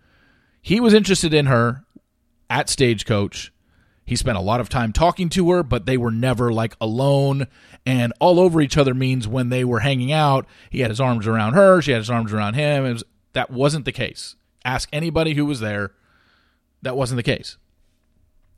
He 0.63 0.81
was 0.81 0.95
interested 0.95 1.35
in 1.35 1.47
her 1.47 1.85
at 2.49 2.69
Stagecoach. 2.69 3.53
He 4.07 4.17
spent 4.17 4.37
a 4.37 4.43
lot 4.43 4.61
of 4.61 4.69
time 4.69 4.93
talking 4.93 5.29
to 5.31 5.51
her, 5.51 5.63
but 5.63 5.87
they 5.87 5.97
were 5.97 6.11
never 6.11 6.53
like 6.53 6.77
alone 6.81 7.47
and 7.87 8.13
all 8.19 8.41
over 8.41 8.61
each 8.61 8.77
other 8.77 8.95
means 8.95 9.29
when 9.29 9.49
they 9.49 9.65
were 9.65 9.81
hanging 9.81 10.13
out, 10.13 10.47
he 10.71 10.81
had 10.81 10.91
his 10.91 11.01
arms 11.01 11.27
around 11.27 11.55
her, 11.55 11.83
she 11.83 11.93
had 11.93 12.01
his 12.01 12.11
arms 12.11 12.33
around 12.33 12.55
him. 12.55 12.85
Was, 12.85 13.05
that 13.33 13.51
wasn't 13.51 13.85
the 13.85 13.93
case. 13.93 14.37
Ask 14.65 14.89
anybody 14.93 15.35
who 15.35 15.45
was 15.45 15.61
there. 15.61 15.93
That 16.83 16.97
wasn't 16.97 17.17
the 17.17 17.23
case. 17.23 17.59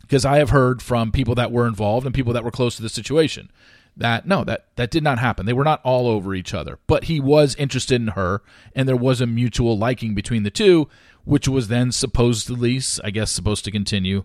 Because 0.01 0.25
I 0.25 0.39
have 0.39 0.51
heard 0.51 0.83
from 0.83 1.11
people 1.11 1.35
that 1.37 1.51
were 1.51 1.67
involved 1.67 2.07
and 2.07 2.15
people 2.15 2.33
that 2.33 2.45
were 2.45 2.53
close 2.53 2.77
to 2.77 2.83
the 2.83 2.89
situation 2.89 3.51
that 3.97 4.27
no 4.27 4.45
that 4.45 4.67
that 4.77 4.91
did 4.91 5.03
not 5.03 5.19
happen. 5.19 5.47
They 5.47 5.53
were 5.53 5.65
not 5.65 5.81
all 5.83 6.07
over 6.07 6.35
each 6.35 6.53
other. 6.53 6.79
But 6.87 7.05
he 7.05 7.19
was 7.21 7.55
interested 7.57 8.01
in 8.01 8.09
her 8.09 8.43
and 8.75 8.89
there 8.89 8.97
was 8.97 9.21
a 9.21 9.27
mutual 9.27 9.79
liking 9.79 10.15
between 10.15 10.43
the 10.43 10.51
two 10.51 10.89
which 11.25 11.49
was 11.49 11.67
then 11.67 11.91
supposedly 11.91 12.81
i 13.03 13.11
guess 13.11 13.33
supposed 13.33 13.65
to 13.65 13.71
continue 13.71 14.25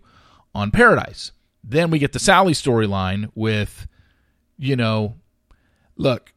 on 0.54 0.72
paradise. 0.72 1.32
Then 1.63 1.90
we 1.90 2.00
get 2.00 2.12
the 2.12 2.20
salley 2.20 2.51
storyline 2.51 3.32
with 3.34 3.88
you 4.58 4.75
know 4.75 5.16
look 5.96 6.34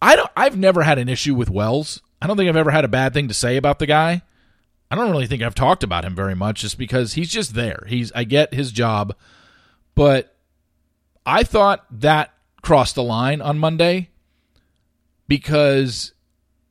i 0.00 0.16
don't 0.16 0.30
i've 0.36 0.58
never 0.58 0.82
had 0.82 0.98
an 0.98 1.08
issue 1.08 1.34
with 1.34 1.50
wells. 1.50 2.02
I 2.20 2.26
don't 2.26 2.36
think 2.36 2.48
i've 2.48 2.56
ever 2.56 2.70
had 2.70 2.84
a 2.84 2.88
bad 2.88 3.14
thing 3.14 3.28
to 3.28 3.34
say 3.34 3.56
about 3.56 3.78
the 3.78 3.86
guy. 3.86 4.22
I 4.90 4.96
don't 4.96 5.10
really 5.10 5.26
think 5.26 5.42
i've 5.42 5.54
talked 5.54 5.84
about 5.84 6.04
him 6.04 6.16
very 6.16 6.34
much 6.34 6.62
just 6.62 6.78
because 6.78 7.12
he's 7.12 7.30
just 7.30 7.54
there. 7.54 7.84
He's 7.86 8.10
i 8.12 8.24
get 8.24 8.54
his 8.54 8.72
job 8.72 9.14
but 9.94 10.31
I 11.24 11.44
thought 11.44 11.84
that 12.00 12.32
crossed 12.62 12.94
the 12.94 13.02
line 13.02 13.40
on 13.40 13.58
Monday 13.58 14.10
because, 15.28 16.12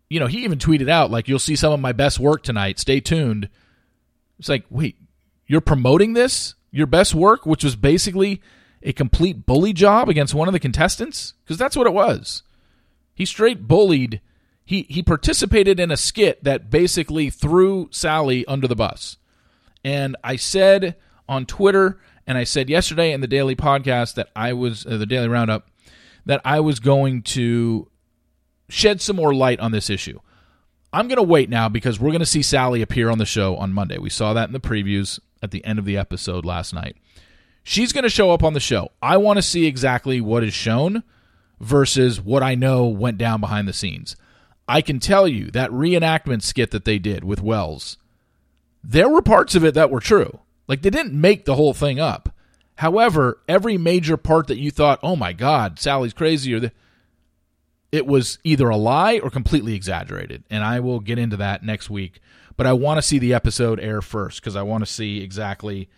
you 0.10 0.20
know, 0.20 0.28
he 0.28 0.44
even 0.44 0.60
tweeted 0.60 0.90
out, 0.90 1.12
like, 1.12 1.28
you'll 1.28 1.40
see 1.40 1.56
some 1.56 1.74
of 1.74 1.80
my 1.80 1.92
best 1.92 2.20
work 2.20 2.44
tonight. 2.44 2.80
Stay 2.80 3.00
tuned. 3.00 3.50
It's 4.40 4.50
like, 4.50 4.66
wait, 4.70 4.98
you're 5.48 5.62
promoting 5.62 6.14
this? 6.14 6.56
Your 6.72 6.88
best 6.88 7.14
work, 7.14 7.46
which 7.46 7.64
was 7.64 7.76
basically 7.76 8.42
a 8.84 8.94
complete 8.94 9.46
bully 9.46 9.74
job 9.74 10.10
against 10.10 10.34
one 10.34 10.48
of 10.48 10.54
the 10.54 10.60
contestants? 10.60 11.34
Because 11.44 11.58
that's 11.58 11.76
what 11.76 11.88
it 11.88 11.94
was. 11.94 12.44
He 13.14 13.26
straight 13.26 13.68
bullied. 13.68 14.22
He, 14.64 14.84
he 14.84 15.04
participated 15.04 15.80
in 15.80 15.92
a 15.92 15.98
skit 15.98 16.44
that 16.44 16.70
basically 16.70 17.30
threw 17.30 17.88
Salley 17.90 18.44
under 18.48 18.68
the 18.68 18.76
bus. 18.76 19.18
And 19.84 20.16
I 20.24 20.36
said 20.38 20.96
on 21.28 21.46
Twitter, 21.46 22.00
and 22.28 22.38
I 22.38 22.44
said 22.44 22.70
yesterday 22.70 23.12
in 23.12 23.22
the 23.22 23.28
daily 23.28 23.56
podcast 23.56 24.16
that 24.16 24.30
I 24.36 24.54
was 24.54 24.86
uh, 24.86 24.98
the 24.98 25.06
daily 25.06 25.28
roundup 25.28 25.70
that 26.26 26.42
I 26.46 26.60
was 26.60 26.80
going 26.80 27.24
to 27.24 27.90
shed 28.70 29.02
some 29.02 29.16
more 29.16 29.34
light 29.34 29.60
on 29.60 29.72
this 29.72 29.90
issue. 29.90 30.20
I'm 30.94 31.08
going 31.08 31.18
to 31.18 31.24
wait 31.24 31.50
now 31.50 31.70
because 31.70 32.00
we're 32.00 32.12
going 32.12 32.20
to 32.20 32.26
see 32.26 32.42
Salley 32.42 32.82
appear 32.82 33.10
on 33.10 33.18
the 33.18 33.26
show 33.26 33.56
on 33.56 33.74
Monday. 33.74 33.98
We 33.98 34.10
saw 34.10 34.34
that 34.34 34.50
in 34.50 34.54
the 34.54 34.60
previews 34.60 35.20
at 35.42 35.52
the 35.52 35.64
end 35.64 35.80
of 35.80 35.86
the 35.86 35.98
episode 35.98 36.46
last 36.46 36.74
night. 36.74 36.98
She's 37.64 37.94
going 37.94 38.04
to 38.04 38.10
show 38.10 38.32
up 38.32 38.44
on 38.44 38.54
the 38.54 38.60
show. 38.60 38.90
I 39.02 39.18
want 39.18 39.38
to 39.38 39.44
see 39.44 39.66
exactly 39.66 40.20
what 40.20 40.44
is 40.44 40.54
shown 40.54 41.04
versus 41.60 42.20
what 42.20 42.44
I 42.44 42.56
know 42.56 42.88
went 42.88 43.18
down 43.18 43.40
behind 43.40 43.68
the 43.68 43.74
scenes. 43.74 44.16
I 44.68 44.82
can 44.82 45.00
tell 45.00 45.28
you 45.28 45.52
that 45.52 45.70
reenactment 45.72 46.42
skit 46.42 46.72
that 46.72 46.86
they 46.86 46.98
did 46.98 47.24
with 47.24 47.42
Wells, 47.42 47.98
there 48.84 49.10
were 49.10 49.22
parts 49.22 49.56
of 49.56 49.64
it 49.64 49.74
that 49.76 49.92
were 49.92 50.00
true. 50.00 50.40
Like 50.72 50.84
they 50.84 50.90
didn't 50.90 51.20
make 51.20 51.44
the 51.44 51.56
whole 51.56 51.74
thing 51.74 52.00
up. 52.00 52.34
However, 52.76 53.42
every 53.46 53.78
major 53.78 54.16
part 54.16 54.48
that 54.48 54.58
you 54.58 54.72
thought, 54.72 55.02
"Oh 55.04 55.18
my 55.18 55.34
god, 55.34 55.76
Salley's 55.76 56.14
crazy," 56.14 56.54
or 56.54 56.62
the, 56.62 56.72
it 57.92 58.08
was 58.08 58.40
either 58.46 58.70
a 58.70 58.78
lie 58.78 59.20
or 59.20 59.30
completely 59.30 59.76
exaggerated. 59.76 60.46
And 60.50 60.64
I 60.64 60.80
will 60.80 61.02
get 61.02 61.20
into 61.20 61.36
that 61.36 61.62
next 61.62 61.90
week. 61.90 62.22
But 62.56 62.68
I 62.68 62.72
want 62.72 63.00
to 63.00 63.02
see 63.02 63.20
the 63.20 63.34
episode 63.34 63.82
air 63.82 64.02
first 64.02 64.40
because 64.40 64.56
I 64.56 64.62
want 64.62 64.82
to 64.86 64.90
see 64.90 65.22
exactly 65.22 65.90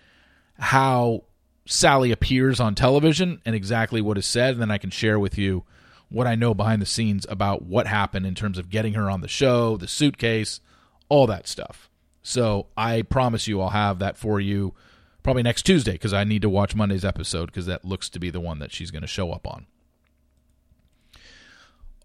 how 0.57 1.25
Salley 1.67 2.11
appears 2.11 2.59
on 2.59 2.73
television 2.73 3.43
and 3.45 3.53
exactly 3.53 4.01
what 4.01 4.17
is 4.17 4.25
said, 4.25 4.53
and 4.53 4.61
then 4.63 4.71
I 4.71 4.79
can 4.79 4.89
share 4.89 5.19
with 5.19 5.37
you 5.37 5.65
what 6.09 6.25
I 6.25 6.33
know 6.33 6.55
behind 6.55 6.81
the 6.81 6.87
scenes 6.87 7.27
about 7.29 7.61
what 7.61 7.85
happened 7.85 8.25
in 8.25 8.33
terms 8.33 8.57
of 8.57 8.71
getting 8.71 8.95
her 8.95 9.07
on 9.07 9.21
the 9.21 9.27
show, 9.27 9.77
the 9.77 9.87
suitcase, 9.87 10.61
all 11.09 11.27
that 11.27 11.47
stuff. 11.47 11.91
So 12.23 12.67
I 12.75 13.01
promise 13.03 13.47
you 13.47 13.61
I'll 13.61 13.69
have 13.69 13.99
that 13.99 14.17
for 14.17 14.39
you 14.39 14.73
probably 15.21 15.43
next 15.43 15.63
Tuesday 15.63 15.91
because 15.93 16.13
I 16.13 16.23
need 16.23 16.41
to 16.41 16.49
watch 16.49 16.75
Monday's 16.75 17.05
episode 17.05 17.47
because 17.47 17.65
that 17.65 17.85
looks 17.85 18.09
to 18.09 18.19
be 18.19 18.29
the 18.29 18.39
one 18.39 18.59
that 18.59 18.71
she's 18.71 18.91
going 18.91 19.01
to 19.01 19.07
show 19.07 19.31
up 19.31 19.45
on. 19.45 19.67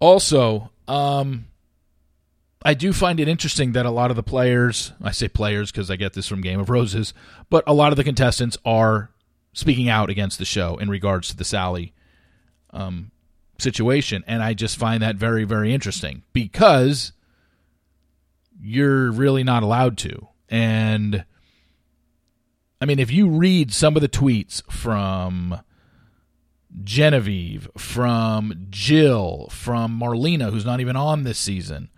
Also, 0.00 0.70
um, 0.86 1.46
I 2.62 2.74
do 2.74 2.92
find 2.92 3.20
it 3.20 3.28
interesting 3.28 3.72
that 3.72 3.86
a 3.86 3.90
lot 3.90 4.10
of 4.10 4.16
the 4.16 4.22
players, 4.22 4.92
I 5.02 5.12
say 5.12 5.28
players 5.28 5.70
because 5.70 5.90
I 5.90 5.96
get 5.96 6.12
this 6.12 6.26
from 6.26 6.40
Game 6.40 6.60
of 6.60 6.70
Roses, 6.70 7.14
but 7.50 7.64
a 7.66 7.74
lot 7.74 7.92
of 7.92 7.96
the 7.96 8.04
contestants 8.04 8.58
are 8.64 9.10
speaking 9.52 9.88
out 9.88 10.10
against 10.10 10.38
the 10.38 10.44
show 10.44 10.76
in 10.76 10.88
regards 10.88 11.28
to 11.28 11.36
the 11.36 11.44
Salley 11.44 11.92
um, 12.70 13.10
situation. 13.58 14.22
And 14.26 14.42
I 14.42 14.54
just 14.54 14.76
find 14.76 15.02
that 15.02 15.16
very, 15.16 15.44
very 15.44 15.72
interesting 15.72 16.22
because 16.32 17.12
you're 18.60 19.10
really 19.12 19.44
not 19.44 19.62
allowed 19.62 19.98
to. 19.98 20.28
And 20.48 21.24
I 22.80 22.84
mean, 22.84 22.98
if 22.98 23.10
you 23.10 23.28
read 23.28 23.72
some 23.72 23.96
of 23.96 24.02
the 24.02 24.08
tweets 24.08 24.62
from 24.70 25.60
Genevieve, 26.84 27.68
from 27.76 28.66
Jill, 28.70 29.48
from 29.50 29.98
Marlena, 29.98 30.50
who's 30.50 30.66
not 30.66 30.80
even 30.80 30.96
on 30.96 31.24
this 31.24 31.38
season, 31.38 31.90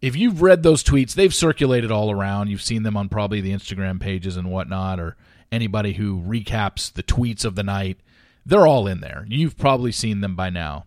if 0.00 0.14
you've 0.14 0.42
read 0.42 0.62
those 0.62 0.84
tweets, 0.84 1.14
they've 1.14 1.34
circulated 1.34 1.90
all 1.90 2.10
around. 2.10 2.48
You've 2.48 2.62
seen 2.62 2.82
them 2.82 2.96
on 2.96 3.08
probably 3.08 3.40
the 3.40 3.52
Instagram 3.52 4.00
pages 4.00 4.36
and 4.36 4.50
whatnot, 4.50 5.00
or 5.00 5.16
anybody 5.50 5.94
who 5.94 6.20
recaps 6.20 6.92
the 6.92 7.02
tweets 7.02 7.44
of 7.44 7.54
the 7.54 7.62
night. 7.62 7.98
They're 8.44 8.66
all 8.66 8.86
in 8.86 9.00
there. 9.00 9.26
You've 9.28 9.56
probably 9.56 9.92
seen 9.92 10.20
them 10.20 10.36
by 10.36 10.50
now. 10.50 10.86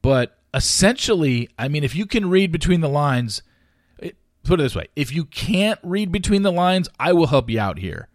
But 0.00 0.38
essentially, 0.54 1.50
I 1.58 1.68
mean, 1.68 1.84
if 1.84 1.94
you 1.94 2.06
can 2.06 2.30
read 2.30 2.52
between 2.52 2.80
the 2.80 2.88
lines, 2.88 3.42
put 4.48 4.60
it 4.60 4.64
this 4.64 4.74
way 4.74 4.88
if 4.96 5.12
you 5.12 5.24
can't 5.24 5.78
read 5.82 6.10
between 6.10 6.42
the 6.42 6.52
lines, 6.52 6.88
I 6.98 7.12
will 7.12 7.28
help 7.28 7.48
you 7.50 7.60
out 7.60 7.78
here. 7.78 8.08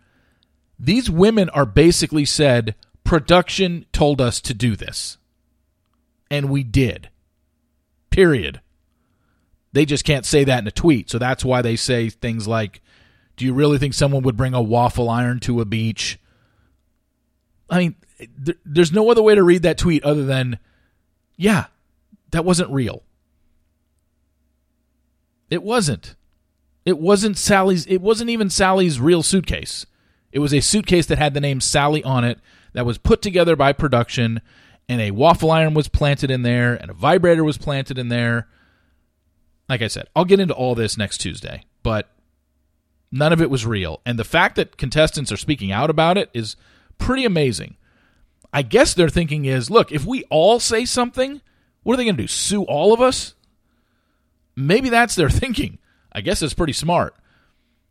These 0.80 1.10
women 1.10 1.50
are 1.50 1.66
basically 1.66 2.25
said, 2.25 2.75
production 3.04 3.86
told 3.94 4.20
us 4.20 4.42
to 4.42 4.54
do 4.54 4.75
this. 4.75 5.18
And 6.30 6.50
we 6.50 6.63
did. 6.63 7.10
Period. 8.10 8.60
They 9.72 9.86
just 9.86 10.04
can't 10.04 10.25
say 10.25 10.44
that 10.44 10.60
in 10.60 10.68
a 10.68 10.72
tweet. 10.72 11.10
So 11.10 11.18
that's 11.18 11.46
why 11.46 11.62
they 11.62 11.75
say 11.75 12.10
things 12.10 12.48
like, 12.48 12.82
Do 13.38 13.46
you 13.46 13.54
really 13.54 13.78
think 13.78 13.94
someone 13.94 14.24
would 14.24 14.38
bring 14.38 14.54
a 14.54 14.62
waffle 14.62 15.10
iron 15.10 15.40
to 15.42 15.62
a 15.62 15.66
beach? 15.66 16.20
I 17.70 17.80
mean, 17.80 17.96
there's 18.66 18.92
no 18.92 19.10
other 19.10 19.22
way 19.22 19.36
to 19.36 19.44
read 19.44 19.63
that 19.63 19.78
tweet 19.78 20.04
other 20.04 20.25
than, 20.25 20.60
Yeah, 21.38 21.66
that 22.32 22.46
wasn't 22.46 22.72
real. 22.72 23.04
It 25.50 25.63
wasn't. 25.63 26.16
It 26.86 27.00
wasn't 27.00 27.38
Salley's 27.38 27.86
it 27.88 28.02
wasn't 28.02 28.30
even 28.30 28.48
Salley's 28.48 29.00
real 29.00 29.24
suitcase. 29.24 29.86
It 30.32 30.40
was 30.40 30.54
a 30.54 30.62
suitcase 30.62 31.06
that 31.08 31.18
had 31.18 31.34
the 31.34 31.42
name 31.42 31.60
Salley 31.60 32.06
on 32.06 32.24
it 32.24 32.40
that 32.74 32.86
was 32.86 32.98
put 32.98 33.22
together 33.22 33.56
by 33.56 33.72
production 33.72 34.42
and 34.90 35.00
a 35.00 35.12
waffle 35.12 35.52
iron 35.52 35.74
was 35.74 35.88
planted 35.88 36.32
in 36.32 36.42
there 36.42 36.74
and 36.74 36.90
a 36.90 36.94
vibrator 36.94 37.44
was 37.44 37.58
planted 37.58 37.98
in 37.98 38.10
there. 38.10 38.48
Like 39.70 39.82
I 39.82 39.88
said, 39.88 40.08
I'll 40.16 40.25
get 40.25 40.40
into 40.40 40.54
all 40.54 40.75
this 40.75 40.98
next 40.98 41.20
Tuesday, 41.20 41.63
but 41.84 42.10
none 43.12 43.32
of 43.32 43.42
it 43.42 43.50
was 43.50 43.66
real. 43.66 44.02
And 44.06 44.20
the 44.20 44.25
fact 44.25 44.56
that 44.58 44.75
contestants 44.78 45.32
are 45.32 45.38
speaking 45.38 45.72
out 45.72 45.90
about 45.90 46.18
it 46.18 46.30
is 46.34 46.56
pretty 46.98 47.24
amazing. 47.24 47.78
I 48.52 48.62
guess 48.62 48.94
their 48.94 49.10
thinking 49.10 49.46
is 49.46 49.70
look, 49.70 49.92
if 49.92 50.06
we 50.06 50.24
all 50.25 50.60
say 50.60 50.84
something, 50.84 51.42
what 51.84 51.94
are 51.94 51.98
they 51.98 52.06
going 52.06 52.18
to 52.18 52.24
do? 52.24 52.28
Sue 52.28 52.63
all 52.63 52.94
of 52.94 53.02
us? 53.02 53.36
Maybe 54.56 54.90
that's 54.90 55.16
their 55.16 55.30
thinking. 55.30 55.80
I 56.13 56.22
guess 56.22 56.41
it's 56.41 56.53
pretty 56.53 56.74
smart. 56.74 57.15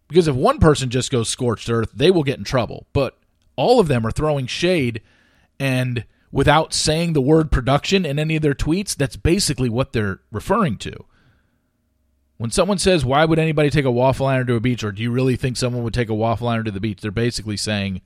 Because 0.09 0.29
if 0.29 0.37
one 0.37 0.59
person 0.59 0.91
just 0.91 1.11
goes 1.11 1.29
scorched 1.29 1.71
earth, 1.71 1.91
they 1.95 2.11
will 2.11 2.23
get 2.23 2.39
in 2.39 2.45
trouble. 2.45 2.87
But 2.93 3.19
all 3.57 3.81
of 3.81 3.89
them 3.89 4.07
are 4.07 4.11
throwing 4.11 4.47
shade 4.47 5.01
and 5.59 6.05
without 6.33 6.73
saying 6.73 7.13
the 7.13 7.21
word 7.21 7.53
production 7.53 8.05
in 8.05 8.19
any 8.19 8.37
of 8.37 8.43
their 8.43 8.55
tweets, 8.55 8.97
that's 8.97 9.17
basically 9.17 9.69
what 9.69 9.93
they're 9.93 10.21
referring 10.33 10.79
to. 10.79 10.93
When 12.39 12.51
someone 12.51 12.79
says, 12.79 13.05
Why 13.05 13.25
would 13.25 13.39
anybody 13.39 13.71
take 13.71 13.85
a 13.85 13.91
waffle 13.91 14.27
iron 14.27 14.49
to 14.49 14.57
a 14.57 14.61
beach? 14.61 14.83
or 14.83 14.91
do 14.91 15.03
you 15.03 15.13
really 15.13 15.37
think 15.37 15.57
someone 15.57 15.85
would 15.85 15.95
take 15.95 16.09
a 16.09 16.15
waffle 16.15 16.49
iron 16.49 16.65
to 16.65 16.73
the 16.73 16.81
beach? 16.81 17.01
They're 17.01 17.13
basically 17.13 17.57
saying 17.57 18.01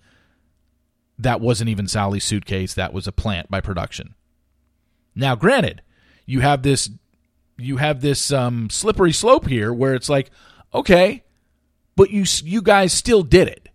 that 1.19 1.41
wasn't 1.41 1.71
even 1.71 1.87
Salley's 1.87 2.25
suitcase, 2.25 2.75
that 2.75 2.93
was 2.93 3.07
a 3.07 3.13
plant 3.13 3.51
by 3.51 3.63
production. 3.63 4.15
Now, 5.15 5.35
granted, 5.35 5.81
you 6.27 6.41
have 6.41 6.63
this 6.63 6.91
you 7.59 7.79
have 7.79 8.01
this 8.01 8.33
um, 8.33 8.69
slippery 8.71 9.13
slope 9.13 9.47
here 9.47 9.73
where 9.73 9.95
it's 9.95 10.09
like, 10.09 10.31
okay, 10.75 11.25
but 11.95 12.11
you 12.11 12.25
you 12.45 12.63
guys 12.63 12.93
still 12.93 13.23
did 13.23 13.49
it. 13.49 13.69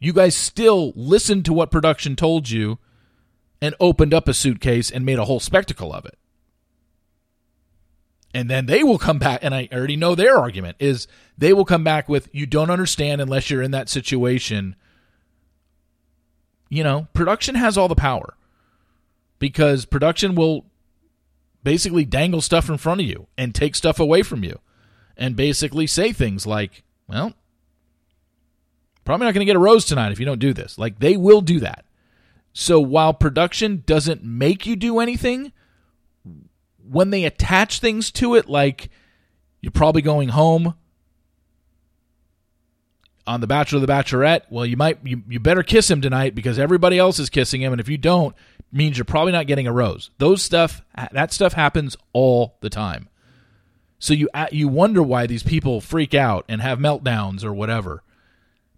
You 0.00 0.12
guys 0.12 0.36
still 0.36 0.92
listened 0.94 1.44
to 1.46 1.52
what 1.52 1.70
production 1.70 2.16
told 2.16 2.50
you 2.50 2.78
and 3.60 3.74
opened 3.80 4.14
up 4.14 4.28
a 4.28 4.34
suitcase 4.34 4.90
and 4.90 5.04
made 5.04 5.18
a 5.18 5.24
whole 5.24 5.40
spectacle 5.40 5.92
of 5.92 6.04
it. 6.06 6.18
And 8.34 8.50
then 8.50 8.66
they 8.66 8.84
will 8.84 8.98
come 8.98 9.18
back, 9.18 9.40
and 9.42 9.54
I 9.54 9.68
already 9.72 9.96
know 9.96 10.14
their 10.14 10.36
argument 10.36 10.76
is 10.78 11.08
they 11.36 11.52
will 11.52 11.64
come 11.64 11.82
back 11.82 12.08
with, 12.08 12.28
you 12.32 12.46
don't 12.46 12.70
understand 12.70 13.20
unless 13.20 13.50
you're 13.50 13.62
in 13.62 13.70
that 13.70 13.88
situation. 13.88 14.76
You 16.68 16.84
know, 16.84 17.08
production 17.14 17.54
has 17.54 17.78
all 17.78 17.88
the 17.88 17.94
power 17.94 18.36
because 19.38 19.86
production 19.86 20.34
will 20.34 20.66
basically 21.68 22.06
dangle 22.06 22.40
stuff 22.40 22.70
in 22.70 22.78
front 22.78 22.98
of 22.98 23.06
you 23.06 23.26
and 23.36 23.54
take 23.54 23.74
stuff 23.74 24.00
away 24.00 24.22
from 24.22 24.42
you 24.42 24.58
and 25.18 25.36
basically 25.36 25.86
say 25.86 26.14
things 26.14 26.46
like, 26.46 26.82
well, 27.06 27.34
probably 29.04 29.26
not 29.26 29.34
going 29.34 29.42
to 29.42 29.50
get 29.50 29.54
a 29.54 29.58
rose 29.58 29.84
tonight 29.84 30.10
if 30.10 30.18
you 30.18 30.24
don't 30.24 30.38
do 30.38 30.54
this. 30.54 30.78
Like 30.78 30.98
they 30.98 31.14
will 31.18 31.42
do 31.42 31.60
that. 31.60 31.84
So 32.54 32.80
while 32.80 33.12
production 33.12 33.82
doesn't 33.84 34.24
make 34.24 34.64
you 34.64 34.76
do 34.76 34.98
anything, 34.98 35.52
when 36.90 37.10
they 37.10 37.24
attach 37.24 37.80
things 37.80 38.10
to 38.12 38.34
it, 38.34 38.48
like 38.48 38.88
you're 39.60 39.70
probably 39.70 40.00
going 40.00 40.30
home 40.30 40.72
on 43.28 43.40
the 43.40 43.46
Bachelor 43.46 43.80
the 43.80 43.86
Bachelorette, 43.86 44.42
well, 44.50 44.66
you 44.66 44.76
might 44.76 44.98
you, 45.04 45.22
you 45.28 45.38
better 45.38 45.62
kiss 45.62 45.90
him 45.90 46.00
tonight 46.00 46.34
because 46.34 46.58
everybody 46.58 46.98
else 46.98 47.18
is 47.18 47.30
kissing 47.30 47.62
him, 47.62 47.72
and 47.72 47.80
if 47.80 47.88
you 47.88 47.98
don't, 47.98 48.34
means 48.72 48.98
you're 48.98 49.04
probably 49.04 49.32
not 49.32 49.46
getting 49.46 49.66
a 49.66 49.72
rose. 49.72 50.10
Those 50.18 50.42
stuff 50.42 50.82
that 51.12 51.32
stuff 51.32 51.52
happens 51.52 51.96
all 52.12 52.56
the 52.60 52.70
time. 52.70 53.08
So 53.98 54.14
you 54.14 54.28
you 54.50 54.68
wonder 54.68 55.02
why 55.02 55.26
these 55.26 55.42
people 55.42 55.80
freak 55.80 56.14
out 56.14 56.44
and 56.48 56.60
have 56.60 56.78
meltdowns 56.78 57.44
or 57.44 57.52
whatever 57.52 58.02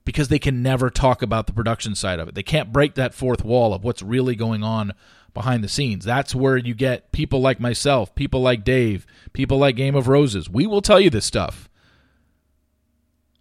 because 0.04 0.28
they 0.28 0.38
can 0.38 0.62
never 0.62 0.90
talk 0.90 1.22
about 1.22 1.46
the 1.46 1.52
production 1.52 1.94
side 1.94 2.18
of 2.18 2.28
it. 2.28 2.34
They 2.34 2.42
can't 2.42 2.72
break 2.72 2.94
that 2.94 3.14
fourth 3.14 3.44
wall 3.44 3.72
of 3.72 3.84
what's 3.84 4.02
really 4.02 4.34
going 4.34 4.62
on 4.62 4.92
behind 5.34 5.62
the 5.62 5.68
scenes. 5.68 6.04
That's 6.04 6.34
where 6.34 6.56
you 6.56 6.74
get 6.74 7.12
people 7.12 7.40
like 7.40 7.60
myself, 7.60 8.14
people 8.14 8.40
like 8.40 8.64
Dave, 8.64 9.06
people 9.32 9.58
like 9.58 9.76
Game 9.76 9.94
of 9.94 10.08
Roses. 10.08 10.50
We 10.50 10.66
will 10.66 10.82
tell 10.82 11.00
you 11.00 11.10
this 11.10 11.26
stuff. 11.26 11.69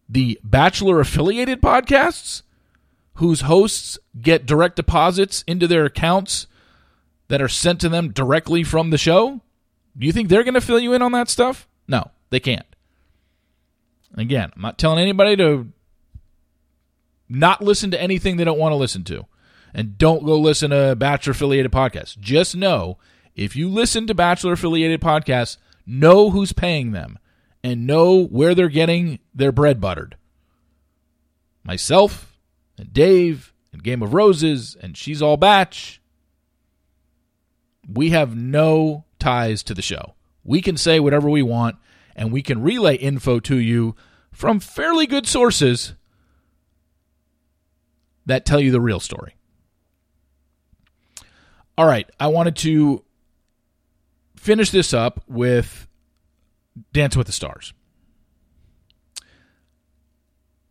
The 0.10 0.40
Bachelor 0.44 1.00
affiliated 1.00 1.62
podcasts 1.62 2.42
whose 3.16 3.42
hosts 3.42 4.00
get 4.20 4.46
direct 4.46 4.76
deposits 4.76 5.44
into 5.46 5.68
their 5.68 5.86
accounts 5.86 6.48
that 7.28 7.42
are 7.42 7.50
sent 7.50 7.82
to 7.82 7.90
them 7.90 8.12
directly 8.12 8.64
from 8.64 8.90
the 8.90 8.98
show? 8.98 9.42
Do 9.98 10.08
you 10.08 10.12
think 10.12 10.30
they're 10.30 10.44
going 10.44 10.54
to 10.54 10.62
fill 10.62 10.80
you 10.80 10.94
in 10.94 11.02
on 11.02 11.12
that 11.12 11.30
stuff? 11.30 11.68
No, 11.88 12.12
they 12.30 12.40
can't. 12.40 12.66
Again, 14.16 14.52
I'm 14.56 14.62
not 14.62 14.78
telling 14.78 15.00
anybody 15.00 15.36
to 15.36 15.68
not 17.28 17.62
listen 17.62 17.92
to 17.92 18.02
anything 18.02 18.38
they 18.38 18.44
don't 18.44 18.58
want 18.58 18.72
to 18.72 18.78
listen 18.78 19.04
to. 19.06 19.26
And 19.74 19.98
don't 19.98 20.26
go 20.26 20.40
listen 20.40 20.72
to 20.72 20.96
Bachelor 20.96 21.32
affiliated 21.32 21.72
podcasts. 21.72 22.18
Just 22.18 22.56
know 22.56 22.98
if 23.36 23.56
you 23.56 23.70
listen 23.70 24.08
to 24.08 24.16
Bachelor 24.16 24.54
affiliated 24.54 25.02
podcasts, 25.02 25.58
know 25.86 26.32
who's 26.32 26.54
paying 26.54 26.92
them 26.92 27.20
and 27.64 27.88
know 27.88 28.26
where 28.26 28.56
they're 28.56 28.70
getting 28.70 29.20
their 29.34 29.52
bread 29.52 29.82
buttered. 29.82 30.16
Myself, 31.64 32.38
and 32.78 32.94
Dave 32.94 33.54
and 33.74 33.84
Game 33.84 34.02
of 34.02 34.14
Roses 34.14 34.76
and 34.82 34.98
She's 34.98 35.22
All 35.22 35.38
Batch. 35.38 36.02
We 37.88 38.12
have 38.12 38.36
no 38.36 39.06
ties 39.20 39.62
to 39.64 39.74
the 39.74 39.82
show. 39.82 40.16
We 40.44 40.62
can 40.62 40.78
say 40.78 41.00
whatever 41.00 41.30
we 41.30 41.44
want 41.44 41.76
and 42.16 42.32
we 42.32 42.42
can 42.42 42.62
relay 42.62 42.96
info 42.96 43.40
to 43.42 43.58
you 43.58 43.96
from 44.32 44.60
fairly 44.60 45.06
good 45.06 45.28
sources 45.28 45.94
that 48.26 48.46
tell 48.46 48.60
you 48.60 48.72
the 48.72 48.82
real 48.82 49.00
story. 49.00 49.36
All 51.78 51.86
right, 51.86 52.10
I 52.20 52.28
wanted 52.28 52.56
to 52.58 53.04
finish 54.36 54.70
this 54.70 54.94
up 54.94 55.24
with 55.28 55.88
Dance 56.94 57.16
with 57.16 57.28
the 57.28 57.34
Stars. 57.34 57.74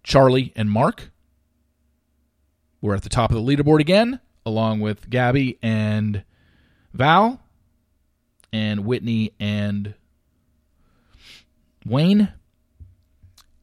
Charli 0.05 0.53
and 0.57 0.71
Mark 0.71 1.11
we're 2.81 2.95
at 2.95 3.03
the 3.03 3.09
top 3.09 3.31
of 3.31 3.37
the 3.37 3.57
leaderboard 3.57 3.81
again, 3.81 4.21
along 4.47 4.81
with 4.81 5.11
Gabby 5.11 5.59
and 5.63 6.23
Val, 6.93 7.41
and 8.53 8.85
Witney 8.85 9.33
and 9.41 9.95
Wayne. 11.85 12.33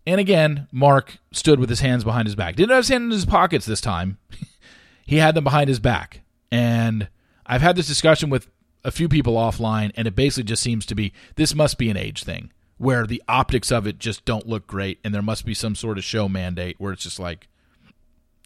And 0.05 0.19
again, 0.19 0.67
Mark 0.71 1.17
stood 1.31 1.59
with 1.59 1.69
his 1.69 1.79
hands 1.79 2.03
behind 2.03 2.27
his 2.27 2.35
back. 2.35 2.55
Didn't 2.55 2.69
have 2.69 2.79
his 2.79 2.89
hands 2.89 3.05
in 3.05 3.11
his 3.11 3.25
pockets 3.25 3.65
this 3.65 3.81
time. 3.81 4.17
he 5.05 5.17
had 5.17 5.33
them 5.33 5.43
behind 5.43 5.69
his 5.69 5.79
back. 5.79 6.21
And 6.51 7.07
I've 7.45 7.61
had 7.61 7.75
this 7.75 7.87
discussion 7.87 8.29
with 8.29 8.49
a 8.85 8.91
few 8.91 9.09
people 9.09 9.33
offline, 9.33 9.91
and 9.95 10.07
it 10.07 10.15
basically 10.15 10.43
just 10.43 10.63
seems 10.63 10.85
to 10.85 10.95
be 10.95 11.11
this 11.35 11.55
must 11.55 11.77
be 11.77 11.89
an 11.89 11.97
age 11.97 12.23
thing 12.23 12.51
where 12.77 13.07
the 13.07 13.23
optics 13.27 13.71
of 13.71 13.87
it 13.87 13.99
just 13.99 14.23
don't 14.25 14.47
look 14.47 14.67
great, 14.67 14.99
and 15.03 15.13
there 15.13 15.21
must 15.21 15.45
be 15.45 15.53
some 15.53 15.75
sort 15.75 15.97
of 15.97 16.03
show 16.03 16.29
mandate 16.29 16.75
where 16.77 16.93
it's 16.93 17.03
just 17.03 17.19
like, 17.19 17.47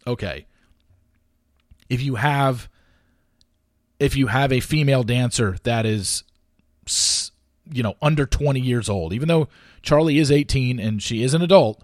okay, 0.08 0.48
if 1.90 2.02
you 2.02 2.16
have 2.16 2.70
if 4.00 4.16
you 4.16 4.28
have 4.28 4.54
a 4.54 4.62
female 4.62 5.04
dancer 5.04 5.58
that 5.64 5.86
is 5.86 6.24
you 7.72 7.84
know 7.84 7.96
under 8.02 8.26
20 8.26 8.60
years 8.60 8.90
old 8.90 9.14
even 9.14 9.28
though 9.28 9.48
charli 9.84 10.20
is 10.20 10.32
18 10.32 10.80
and 10.80 11.04
she 11.04 11.22
is 11.22 11.36
an 11.36 11.42
adult 11.44 11.84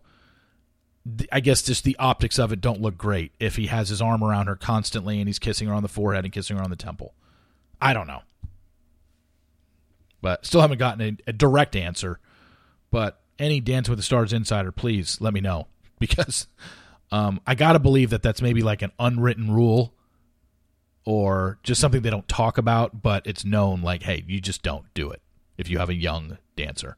i 1.31 1.39
guess 1.39 1.61
just 1.61 1.83
the 1.83 1.95
optics 1.99 2.39
of 2.39 2.51
it 2.51 2.61
don't 2.61 2.81
look 2.81 2.97
great 2.97 3.33
if 3.39 3.57
he 3.57 3.67
has 3.67 3.89
his 3.89 4.01
arm 4.01 4.23
around 4.23 4.47
her 4.47 4.55
constantly 4.55 5.19
and 5.19 5.27
he's 5.27 5.37
kissing 5.37 5.67
her 5.67 5.73
on 5.73 5.83
the 5.83 5.89
forehead 5.89 6.23
and 6.23 6.33
kissing 6.33 6.57
her 6.57 6.63
on 6.63 6.71
the 6.71 6.75
temple. 6.75 7.13
I 7.79 7.93
don't 7.93 8.07
know 8.07 8.21
but 10.25 10.45
still 10.45 10.61
haven't 10.61 10.79
gotten 10.79 11.01
a, 11.01 11.29
a 11.29 11.33
direct 11.33 11.75
answer 11.75 12.19
but 12.89 13.21
any 13.37 13.59
dance 13.59 13.87
with 13.87 13.99
the 13.99 14.03
stars 14.03 14.33
insider 14.33 14.71
please 14.71 15.21
let 15.21 15.33
me 15.33 15.39
know 15.39 15.67
because 15.99 16.47
um, 17.11 17.39
i 17.45 17.53
gotta 17.53 17.79
believe 17.79 18.09
that 18.09 18.23
that's 18.23 18.41
maybe 18.41 18.63
like 18.63 18.81
an 18.81 18.91
unwritten 18.99 19.53
rule 19.53 19.93
or 21.05 21.59
just 21.63 21.79
something 21.79 22.01
they 22.01 22.09
don't 22.09 22.27
talk 22.27 22.57
about, 22.57 23.01
but 23.01 23.25
it's 23.25 23.45
known 23.45 23.81
like, 23.81 24.03
hey, 24.03 24.23
you 24.27 24.41
just 24.41 24.63
don't 24.63 24.91
do 24.93 25.11
it 25.11 25.21
if 25.57 25.69
you 25.69 25.77
have 25.77 25.89
a 25.89 25.95
young 25.95 26.37
dancer. 26.55 26.97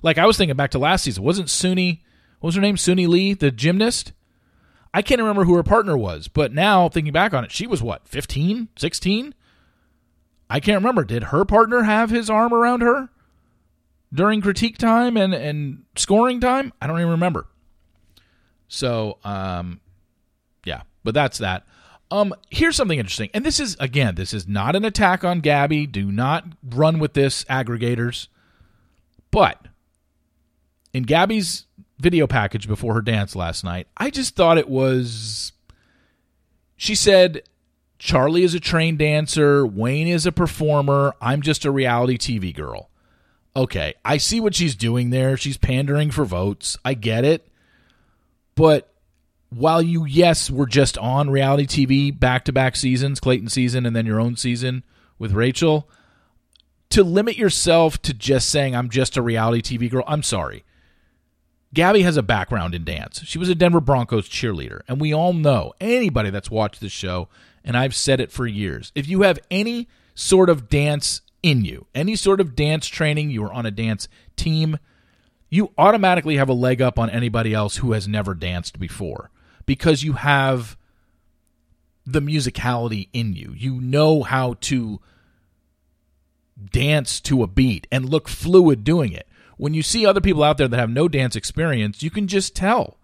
Like 0.00 0.16
I 0.16 0.26
was 0.26 0.38
thinking 0.38 0.56
back 0.56 0.70
to 0.70 0.78
last 0.78 1.02
season, 1.02 1.24
wasn't 1.24 1.48
Suni, 1.48 2.00
what 2.38 2.48
was 2.48 2.54
her 2.54 2.60
name? 2.60 2.76
Suni 2.76 3.08
Lee, 3.08 3.34
the 3.34 3.50
gymnast? 3.50 4.12
I 4.94 5.02
can't 5.02 5.20
remember 5.20 5.44
who 5.44 5.56
her 5.56 5.64
partner 5.64 5.98
was, 5.98 6.28
but 6.28 6.52
now 6.52 6.88
thinking 6.88 7.12
back 7.12 7.34
on 7.34 7.44
it, 7.44 7.52
she 7.52 7.66
was 7.66 7.82
what, 7.82 8.08
15, 8.08 8.68
16? 8.76 9.34
I 10.50 10.60
can't 10.60 10.76
remember. 10.76 11.04
Did 11.04 11.24
her 11.24 11.44
partner 11.44 11.82
have 11.82 12.10
his 12.10 12.30
arm 12.30 12.54
around 12.54 12.80
her 12.80 13.08
during 14.12 14.40
critique 14.40 14.78
time 14.78 15.16
and, 15.16 15.34
and 15.34 15.84
scoring 15.96 16.40
time? 16.40 16.72
I 16.80 16.86
don't 16.86 16.98
even 16.98 17.12
remember. 17.12 17.46
So, 18.68 19.18
um, 19.24 19.80
yeah, 20.64 20.82
but 21.04 21.14
that's 21.14 21.38
that. 21.38 21.66
Um, 22.10 22.34
here's 22.50 22.76
something 22.76 22.98
interesting, 22.98 23.28
and 23.34 23.44
this 23.44 23.60
is 23.60 23.76
again, 23.78 24.14
this 24.14 24.32
is 24.32 24.48
not 24.48 24.74
an 24.74 24.84
attack 24.86 25.24
on 25.24 25.40
Gabby. 25.40 25.86
Do 25.86 26.10
not 26.10 26.44
run 26.62 26.98
with 26.98 27.12
this, 27.12 27.44
aggregators. 27.44 28.28
But 29.30 29.66
in 30.94 31.02
Gabby's 31.02 31.66
video 31.98 32.26
package 32.26 32.68
before 32.68 32.94
her 32.94 33.02
dance 33.02 33.34
last 33.34 33.64
night. 33.64 33.88
I 33.96 34.10
just 34.10 34.36
thought 34.36 34.58
it 34.58 34.68
was. 34.68 35.52
She 36.76 36.94
said, 36.94 37.42
Charli 37.98 38.42
is 38.42 38.54
a 38.54 38.60
trained 38.60 38.98
dancer, 38.98 39.66
Wayne 39.66 40.08
is 40.08 40.24
a 40.26 40.32
performer, 40.32 41.14
I'm 41.20 41.42
just 41.42 41.64
a 41.64 41.70
reality 41.70 42.16
TV 42.16 42.54
girl. 42.54 42.90
Okay, 43.56 43.94
I 44.04 44.18
see 44.18 44.38
what 44.38 44.54
she's 44.54 44.76
doing 44.76 45.10
there. 45.10 45.36
She's 45.36 45.56
pandering 45.56 46.12
for 46.12 46.24
votes. 46.24 46.78
I 46.84 46.94
get 46.94 47.24
it. 47.24 47.48
But 48.54 48.94
while 49.50 49.82
you, 49.82 50.04
yes, 50.04 50.48
were 50.48 50.66
just 50.66 50.96
on 50.98 51.30
reality 51.30 51.66
TV 51.66 52.18
back 52.18 52.44
to 52.44 52.52
back 52.52 52.76
seasons, 52.76 53.18
Clayton 53.18 53.48
season 53.48 53.84
and 53.84 53.96
then 53.96 54.06
your 54.06 54.20
own 54.20 54.36
season 54.36 54.84
with 55.18 55.32
Rachel, 55.32 55.88
to 56.90 57.02
limit 57.02 57.36
yourself 57.36 58.00
to 58.02 58.14
just 58.14 58.48
saying, 58.48 58.76
I'm 58.76 58.90
just 58.90 59.16
a 59.16 59.22
reality 59.22 59.76
TV 59.76 59.90
girl, 59.90 60.04
I'm 60.06 60.22
sorry. 60.22 60.64
Gabby 61.74 62.02
has 62.02 62.16
a 62.16 62.22
background 62.22 62.74
in 62.74 62.84
dance. 62.84 63.22
She 63.24 63.38
was 63.38 63.48
a 63.48 63.54
Denver 63.54 63.80
Broncos 63.80 64.28
cheerleader. 64.28 64.80
And 64.88 65.00
we 65.00 65.12
all 65.12 65.32
know, 65.32 65.74
anybody 65.80 66.30
that's 66.30 66.50
watched 66.50 66.80
this 66.80 66.92
show, 66.92 67.28
and 67.68 67.76
I've 67.76 67.94
said 67.94 68.18
it 68.18 68.32
for 68.32 68.46
years, 68.46 68.90
if 68.94 69.06
you 69.06 69.22
have 69.22 69.38
any 69.50 69.88
sort 70.14 70.48
of 70.48 70.68
dance 70.68 71.20
in 71.42 71.64
you, 71.64 71.86
any 71.94 72.16
sort 72.16 72.40
of 72.40 72.56
dance 72.56 72.86
training, 72.86 73.30
you 73.30 73.44
are 73.44 73.52
on 73.52 73.66
a 73.66 73.70
dance 73.70 74.08
team, 74.34 74.78
you 75.50 75.72
automatically 75.76 76.36
have 76.36 76.48
a 76.48 76.54
leg 76.54 76.82
up 76.82 76.98
on 76.98 77.10
anybody 77.10 77.52
else 77.54 77.76
who 77.76 77.92
has 77.92 78.08
never 78.08 78.34
danced 78.34 78.80
before 78.80 79.30
because 79.66 80.02
you 80.02 80.14
have 80.14 80.78
the 82.06 82.20
musicality 82.20 83.08
in 83.12 83.34
you. 83.34 83.52
You 83.54 83.80
know 83.80 84.22
how 84.22 84.54
to 84.62 85.00
dance 86.72 87.20
to 87.20 87.42
a 87.42 87.46
beat 87.46 87.86
and 87.92 88.08
look 88.08 88.28
fluid 88.28 88.82
doing 88.82 89.12
it 89.12 89.28
when 89.58 89.74
you 89.74 89.82
see 89.82 90.06
other 90.06 90.20
people 90.20 90.42
out 90.42 90.56
there 90.56 90.68
that 90.68 90.78
have 90.78 90.88
no 90.88 91.06
dance 91.06 91.36
experience, 91.36 92.02
you 92.02 92.10
can 92.10 92.26
just 92.26 92.56
tell. 92.56 92.97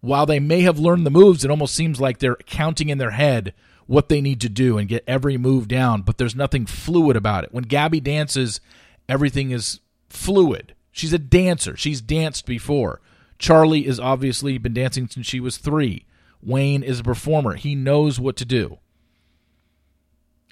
While 0.00 0.26
they 0.26 0.38
may 0.38 0.60
have 0.60 0.78
learned 0.78 1.04
the 1.04 1.10
moves, 1.10 1.44
it 1.44 1.50
almost 1.50 1.74
seems 1.74 2.00
like 2.00 2.18
they're 2.18 2.36
counting 2.36 2.88
in 2.88 2.98
their 2.98 3.10
head 3.10 3.54
what 3.86 4.08
they 4.08 4.20
need 4.20 4.40
to 4.42 4.48
do 4.48 4.78
and 4.78 4.88
get 4.88 5.02
every 5.06 5.38
move 5.38 5.66
down, 5.66 6.02
but 6.02 6.18
there's 6.18 6.36
nothing 6.36 6.66
fluid 6.66 7.16
about 7.16 7.44
it. 7.44 7.52
When 7.52 7.64
Gabby 7.64 8.00
dances, 8.00 8.60
everything 9.08 9.50
is 9.50 9.80
fluid. 10.10 10.74
She's 10.92 11.12
a 11.12 11.18
dancer. 11.18 11.76
She's 11.76 12.00
danced 12.00 12.44
before. 12.44 13.00
Charli 13.38 13.86
has 13.86 13.98
obviously 13.98 14.58
been 14.58 14.74
dancing 14.74 15.08
since 15.08 15.26
she 15.26 15.40
was 15.40 15.56
three. 15.56 16.04
Wayne 16.42 16.82
is 16.82 17.00
a 17.00 17.04
performer. 17.04 17.54
He 17.54 17.74
knows 17.74 18.20
what 18.20 18.36
to 18.36 18.44
do. 18.44 18.78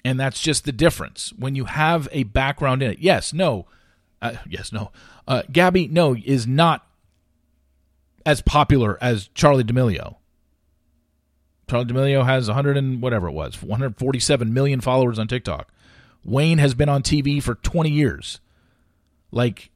And 0.03 0.19
that's 0.19 0.39
just 0.39 0.65
the 0.65 0.71
difference. 0.71 1.33
When 1.37 1.55
you 1.55 1.65
have 1.65 2.07
a 2.11 2.23
background 2.23 2.81
in 2.81 2.91
it, 2.91 2.99
yes, 2.99 3.33
no, 3.33 3.67
uh, 4.21 4.33
yes, 4.47 4.71
no. 4.71 4.91
Uh, 5.27 5.43
Gabby, 5.51 5.87
no, 5.87 6.15
is 6.15 6.47
not 6.47 6.86
as 8.27 8.41
popular 8.41 8.97
as 8.99 9.29
Charli 9.29 9.65
D'Amelio. 9.65 10.17
Charli 11.65 11.87
D'Amelio 11.87 12.25
has 12.25 12.47
100 12.47 12.75
and 12.75 13.01
whatever 13.01 13.29
it 13.29 13.31
was, 13.31 13.63
147 13.63 14.53
million 14.53 14.81
followers 14.81 15.17
on 15.17 15.29
TikTok. 15.29 15.71
Wayne 16.25 16.57
has 16.57 16.73
been 16.73 16.89
on 16.89 17.03
TV 17.03 17.41
for 17.41 17.55
20 17.55 17.89
years. 17.89 18.41
Like, 19.31 19.71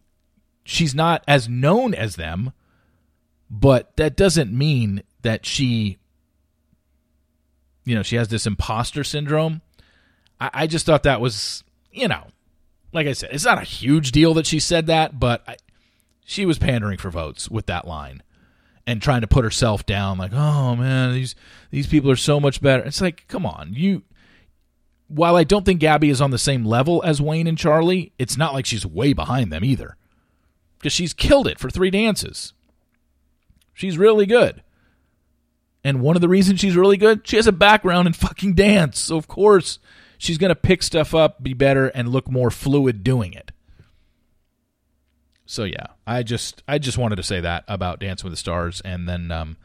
she's 0.66 0.94
not 0.94 1.24
as 1.30 1.48
known 1.48 1.94
as 1.94 2.18
them, 2.18 2.52
but 3.50 3.96
that 3.96 4.18
doesn't 4.18 4.52
mean 4.52 5.04
that 5.22 5.46
she, 5.46 5.98
you 7.86 7.96
know, 7.96 8.04
she 8.04 8.18
has 8.18 8.28
this 8.28 8.46
imposter 8.46 9.06
syndrome. 9.06 9.62
I, 10.42 10.50
I 10.54 10.68
just 10.68 10.86
thought 10.86 11.04
that 11.04 11.22
was, 11.22 11.64
you 11.90 12.10
know, 12.10 12.28
like 12.92 13.08
I 13.08 13.14
said, 13.14 13.30
it's 13.32 13.46
not 13.46 13.62
a 13.62 13.66
huge 13.66 14.12
deal 14.12 14.34
that 14.34 14.46
she 14.46 14.60
said 14.60 14.88
that, 14.88 15.22
but 15.22 15.42
I, 15.48 15.56
she 16.26 16.46
was 16.46 16.60
pandering 16.60 16.98
for 16.98 17.10
votes 17.10 17.50
with 17.50 17.68
that 17.68 17.88
line 17.88 18.24
and 18.92 19.02
trying 19.02 19.22
to 19.22 19.28
put 19.28 19.44
herself 19.44 19.86
down 19.86 20.18
like, 20.18 20.34
"Oh 20.34 20.76
man, 20.76 21.14
these 21.14 21.36
these 21.72 21.88
people 21.88 22.12
are 22.12 22.16
so 22.16 22.40
much 22.40 22.62
better." 22.62 22.84
It's 22.84 23.02
like, 23.02 23.28
"Come 23.28 23.46
on. 23.46 23.74
You 23.74 24.04
while 25.14 25.36
I 25.36 25.44
don't 25.44 25.66
think 25.66 25.82
Gabby 25.82 26.10
is 26.10 26.22
on 26.22 26.32
the 26.32 26.38
same 26.38 26.66
level 26.66 27.04
as 27.04 27.22
Wayne 27.22 27.48
and 27.48 27.58
Charli, 27.58 28.12
it's 28.18 28.38
not 28.38 28.54
like 28.54 28.66
she's 28.66 28.86
way 28.86 29.12
behind 29.12 29.52
them 29.52 29.64
either. 29.64 29.98
Because 30.78 30.94
she's 30.94 31.14
killed 31.14 31.48
it 31.48 31.60
for 31.60 31.70
three 31.70 31.92
dances. 31.92 32.54
She's 33.74 33.98
really 33.98 34.26
good. 34.26 34.64
And 35.84 36.02
one 36.02 36.16
of 36.16 36.22
the 36.22 36.30
reasons 36.30 36.60
she's 36.60 36.78
really 36.78 36.98
good, 36.98 37.28
she 37.28 37.36
has 37.36 37.48
a 37.48 37.52
background 37.52 38.08
in 38.08 38.14
fucking 38.14 38.54
dance. 38.54 39.00
So 39.00 39.18
of 39.18 39.28
course 39.28 39.80
she's 40.18 40.38
going 40.38 40.50
to 40.50 40.56
pick 40.56 40.82
stuff 40.82 41.14
up, 41.14 41.44
be 41.44 41.54
better, 41.54 41.88
and 41.88 42.08
look 42.08 42.32
more 42.32 42.50
fluid 42.50 43.04
doing 43.04 43.34
it. 43.34 43.52
So 45.46 45.64
yeah, 45.64 45.88
I 46.08 46.24
just 46.24 46.64
I 46.68 46.78
just 46.78 46.98
wanted 46.98 47.18
to 47.18 47.24
say 47.24 47.42
that 47.42 47.64
about 47.68 48.00
Dancing 48.00 48.26
with 48.26 48.34
the 48.34 48.38
Stars, 48.38 48.82
and 48.86 49.08
then 49.08 49.32
um, 49.32 49.58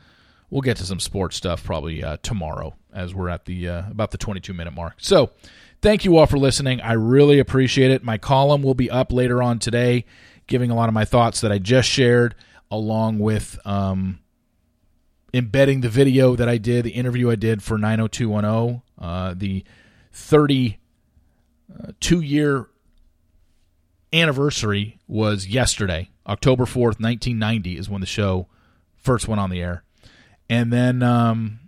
we'll 0.51 0.63
get 0.63 0.77
to 0.79 0.85
some 0.85 1.01
sports 1.01 1.37
stuff 1.37 1.65
probably 1.65 2.03
uh, 2.03 2.17
tomorrow 2.23 2.75
as 2.93 3.15
we're 3.15 3.29
at 3.29 3.45
the 3.45 3.69
uh, 3.69 3.91
about 3.91 4.11
the 4.11 4.19
22 4.19 4.53
minute 4.53 4.73
mark. 4.75 4.95
So 4.99 5.31
thank 5.83 6.05
you 6.05 6.17
all 6.17 6.27
for 6.27 6.39
listening. 6.39 6.81
I 6.81 6.95
really 6.95 7.39
appreciate 7.39 7.91
it. 7.91 8.03
My 8.03 8.19
column 8.19 8.63
will 8.63 8.75
be 8.75 8.91
up 8.91 9.13
later 9.13 9.43
on 9.43 9.59
today, 9.59 10.05
giving 10.47 10.71
a 10.71 10.75
lot 10.75 10.89
of 10.89 10.95
my 10.95 11.05
thoughts 11.05 11.41
that 11.43 11.53
I 11.53 11.59
just 11.59 11.89
shared, 11.89 12.35
along 12.71 13.19
with 13.19 13.59
um, 13.65 14.21
embedding 15.33 15.83
the 15.83 15.89
video 15.89 16.37
that 16.37 16.49
I 16.49 16.59
did, 16.59 16.85
the 16.85 16.91
interview 16.91 17.31
I 17.31 17.37
did 17.37 17.63
for 17.63 17.79
90210, 17.79 18.83
uh, 18.99 19.35
the 19.37 19.65
32 20.13 20.79
uh, 22.17 22.21
year 22.21 22.69
anniversary 24.13 24.99
was 25.07 25.47
yesterday. 25.47 26.11
October 26.27 26.65
4th, 26.65 27.01
1990 27.01 27.79
is 27.79 27.89
when 27.89 28.01
the 28.01 28.07
show 28.07 28.49
first 28.97 29.29
went 29.29 29.41
on 29.41 29.51
the 29.51 29.61
air. 29.61 29.85
And 30.49 30.73
then 30.73 31.03
um, 31.03 31.61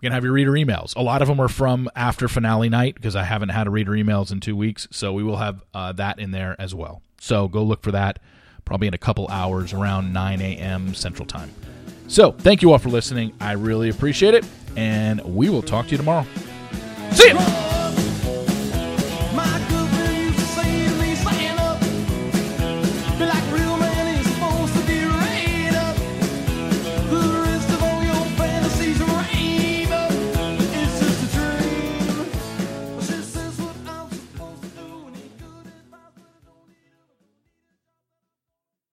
you're 0.00 0.10
going 0.10 0.12
to 0.12 0.14
have 0.14 0.24
your 0.24 0.32
reader 0.32 0.52
emails. 0.52 0.96
A 0.96 1.02
lot 1.02 1.22
of 1.22 1.28
them 1.28 1.40
are 1.40 1.48
from 1.48 1.88
after 1.94 2.28
finale 2.28 2.68
night 2.68 2.94
because 2.94 3.16
I 3.16 3.24
haven't 3.24 3.50
had 3.50 3.66
a 3.66 3.70
reader 3.70 3.92
emails 3.92 4.32
in 4.32 4.40
two 4.40 4.56
weeks. 4.56 4.88
So 4.90 5.12
we 5.12 5.22
will 5.22 5.36
have 5.36 5.62
uh, 5.72 5.92
that 5.92 6.18
in 6.18 6.30
there 6.30 6.56
as 6.58 6.74
well. 6.74 7.02
So 7.20 7.48
go 7.48 7.62
look 7.62 7.82
for 7.82 7.92
that 7.92 8.18
probably 8.64 8.88
in 8.88 8.94
a 8.94 8.98
couple 8.98 9.28
hours 9.28 9.72
around 9.72 10.12
9 10.12 10.40
a.m. 10.40 10.94
Central 10.94 11.26
Time. 11.26 11.50
So 12.08 12.32
thank 12.32 12.62
you 12.62 12.72
all 12.72 12.78
for 12.78 12.90
listening. 12.90 13.32
I 13.40 13.52
really 13.52 13.88
appreciate 13.88 14.34
it. 14.34 14.44
And 14.76 15.20
we 15.22 15.48
will 15.48 15.62
talk 15.62 15.86
to 15.86 15.90
you 15.92 15.98
tomorrow. 15.98 16.26
See 17.12 17.28
you. 17.28 17.81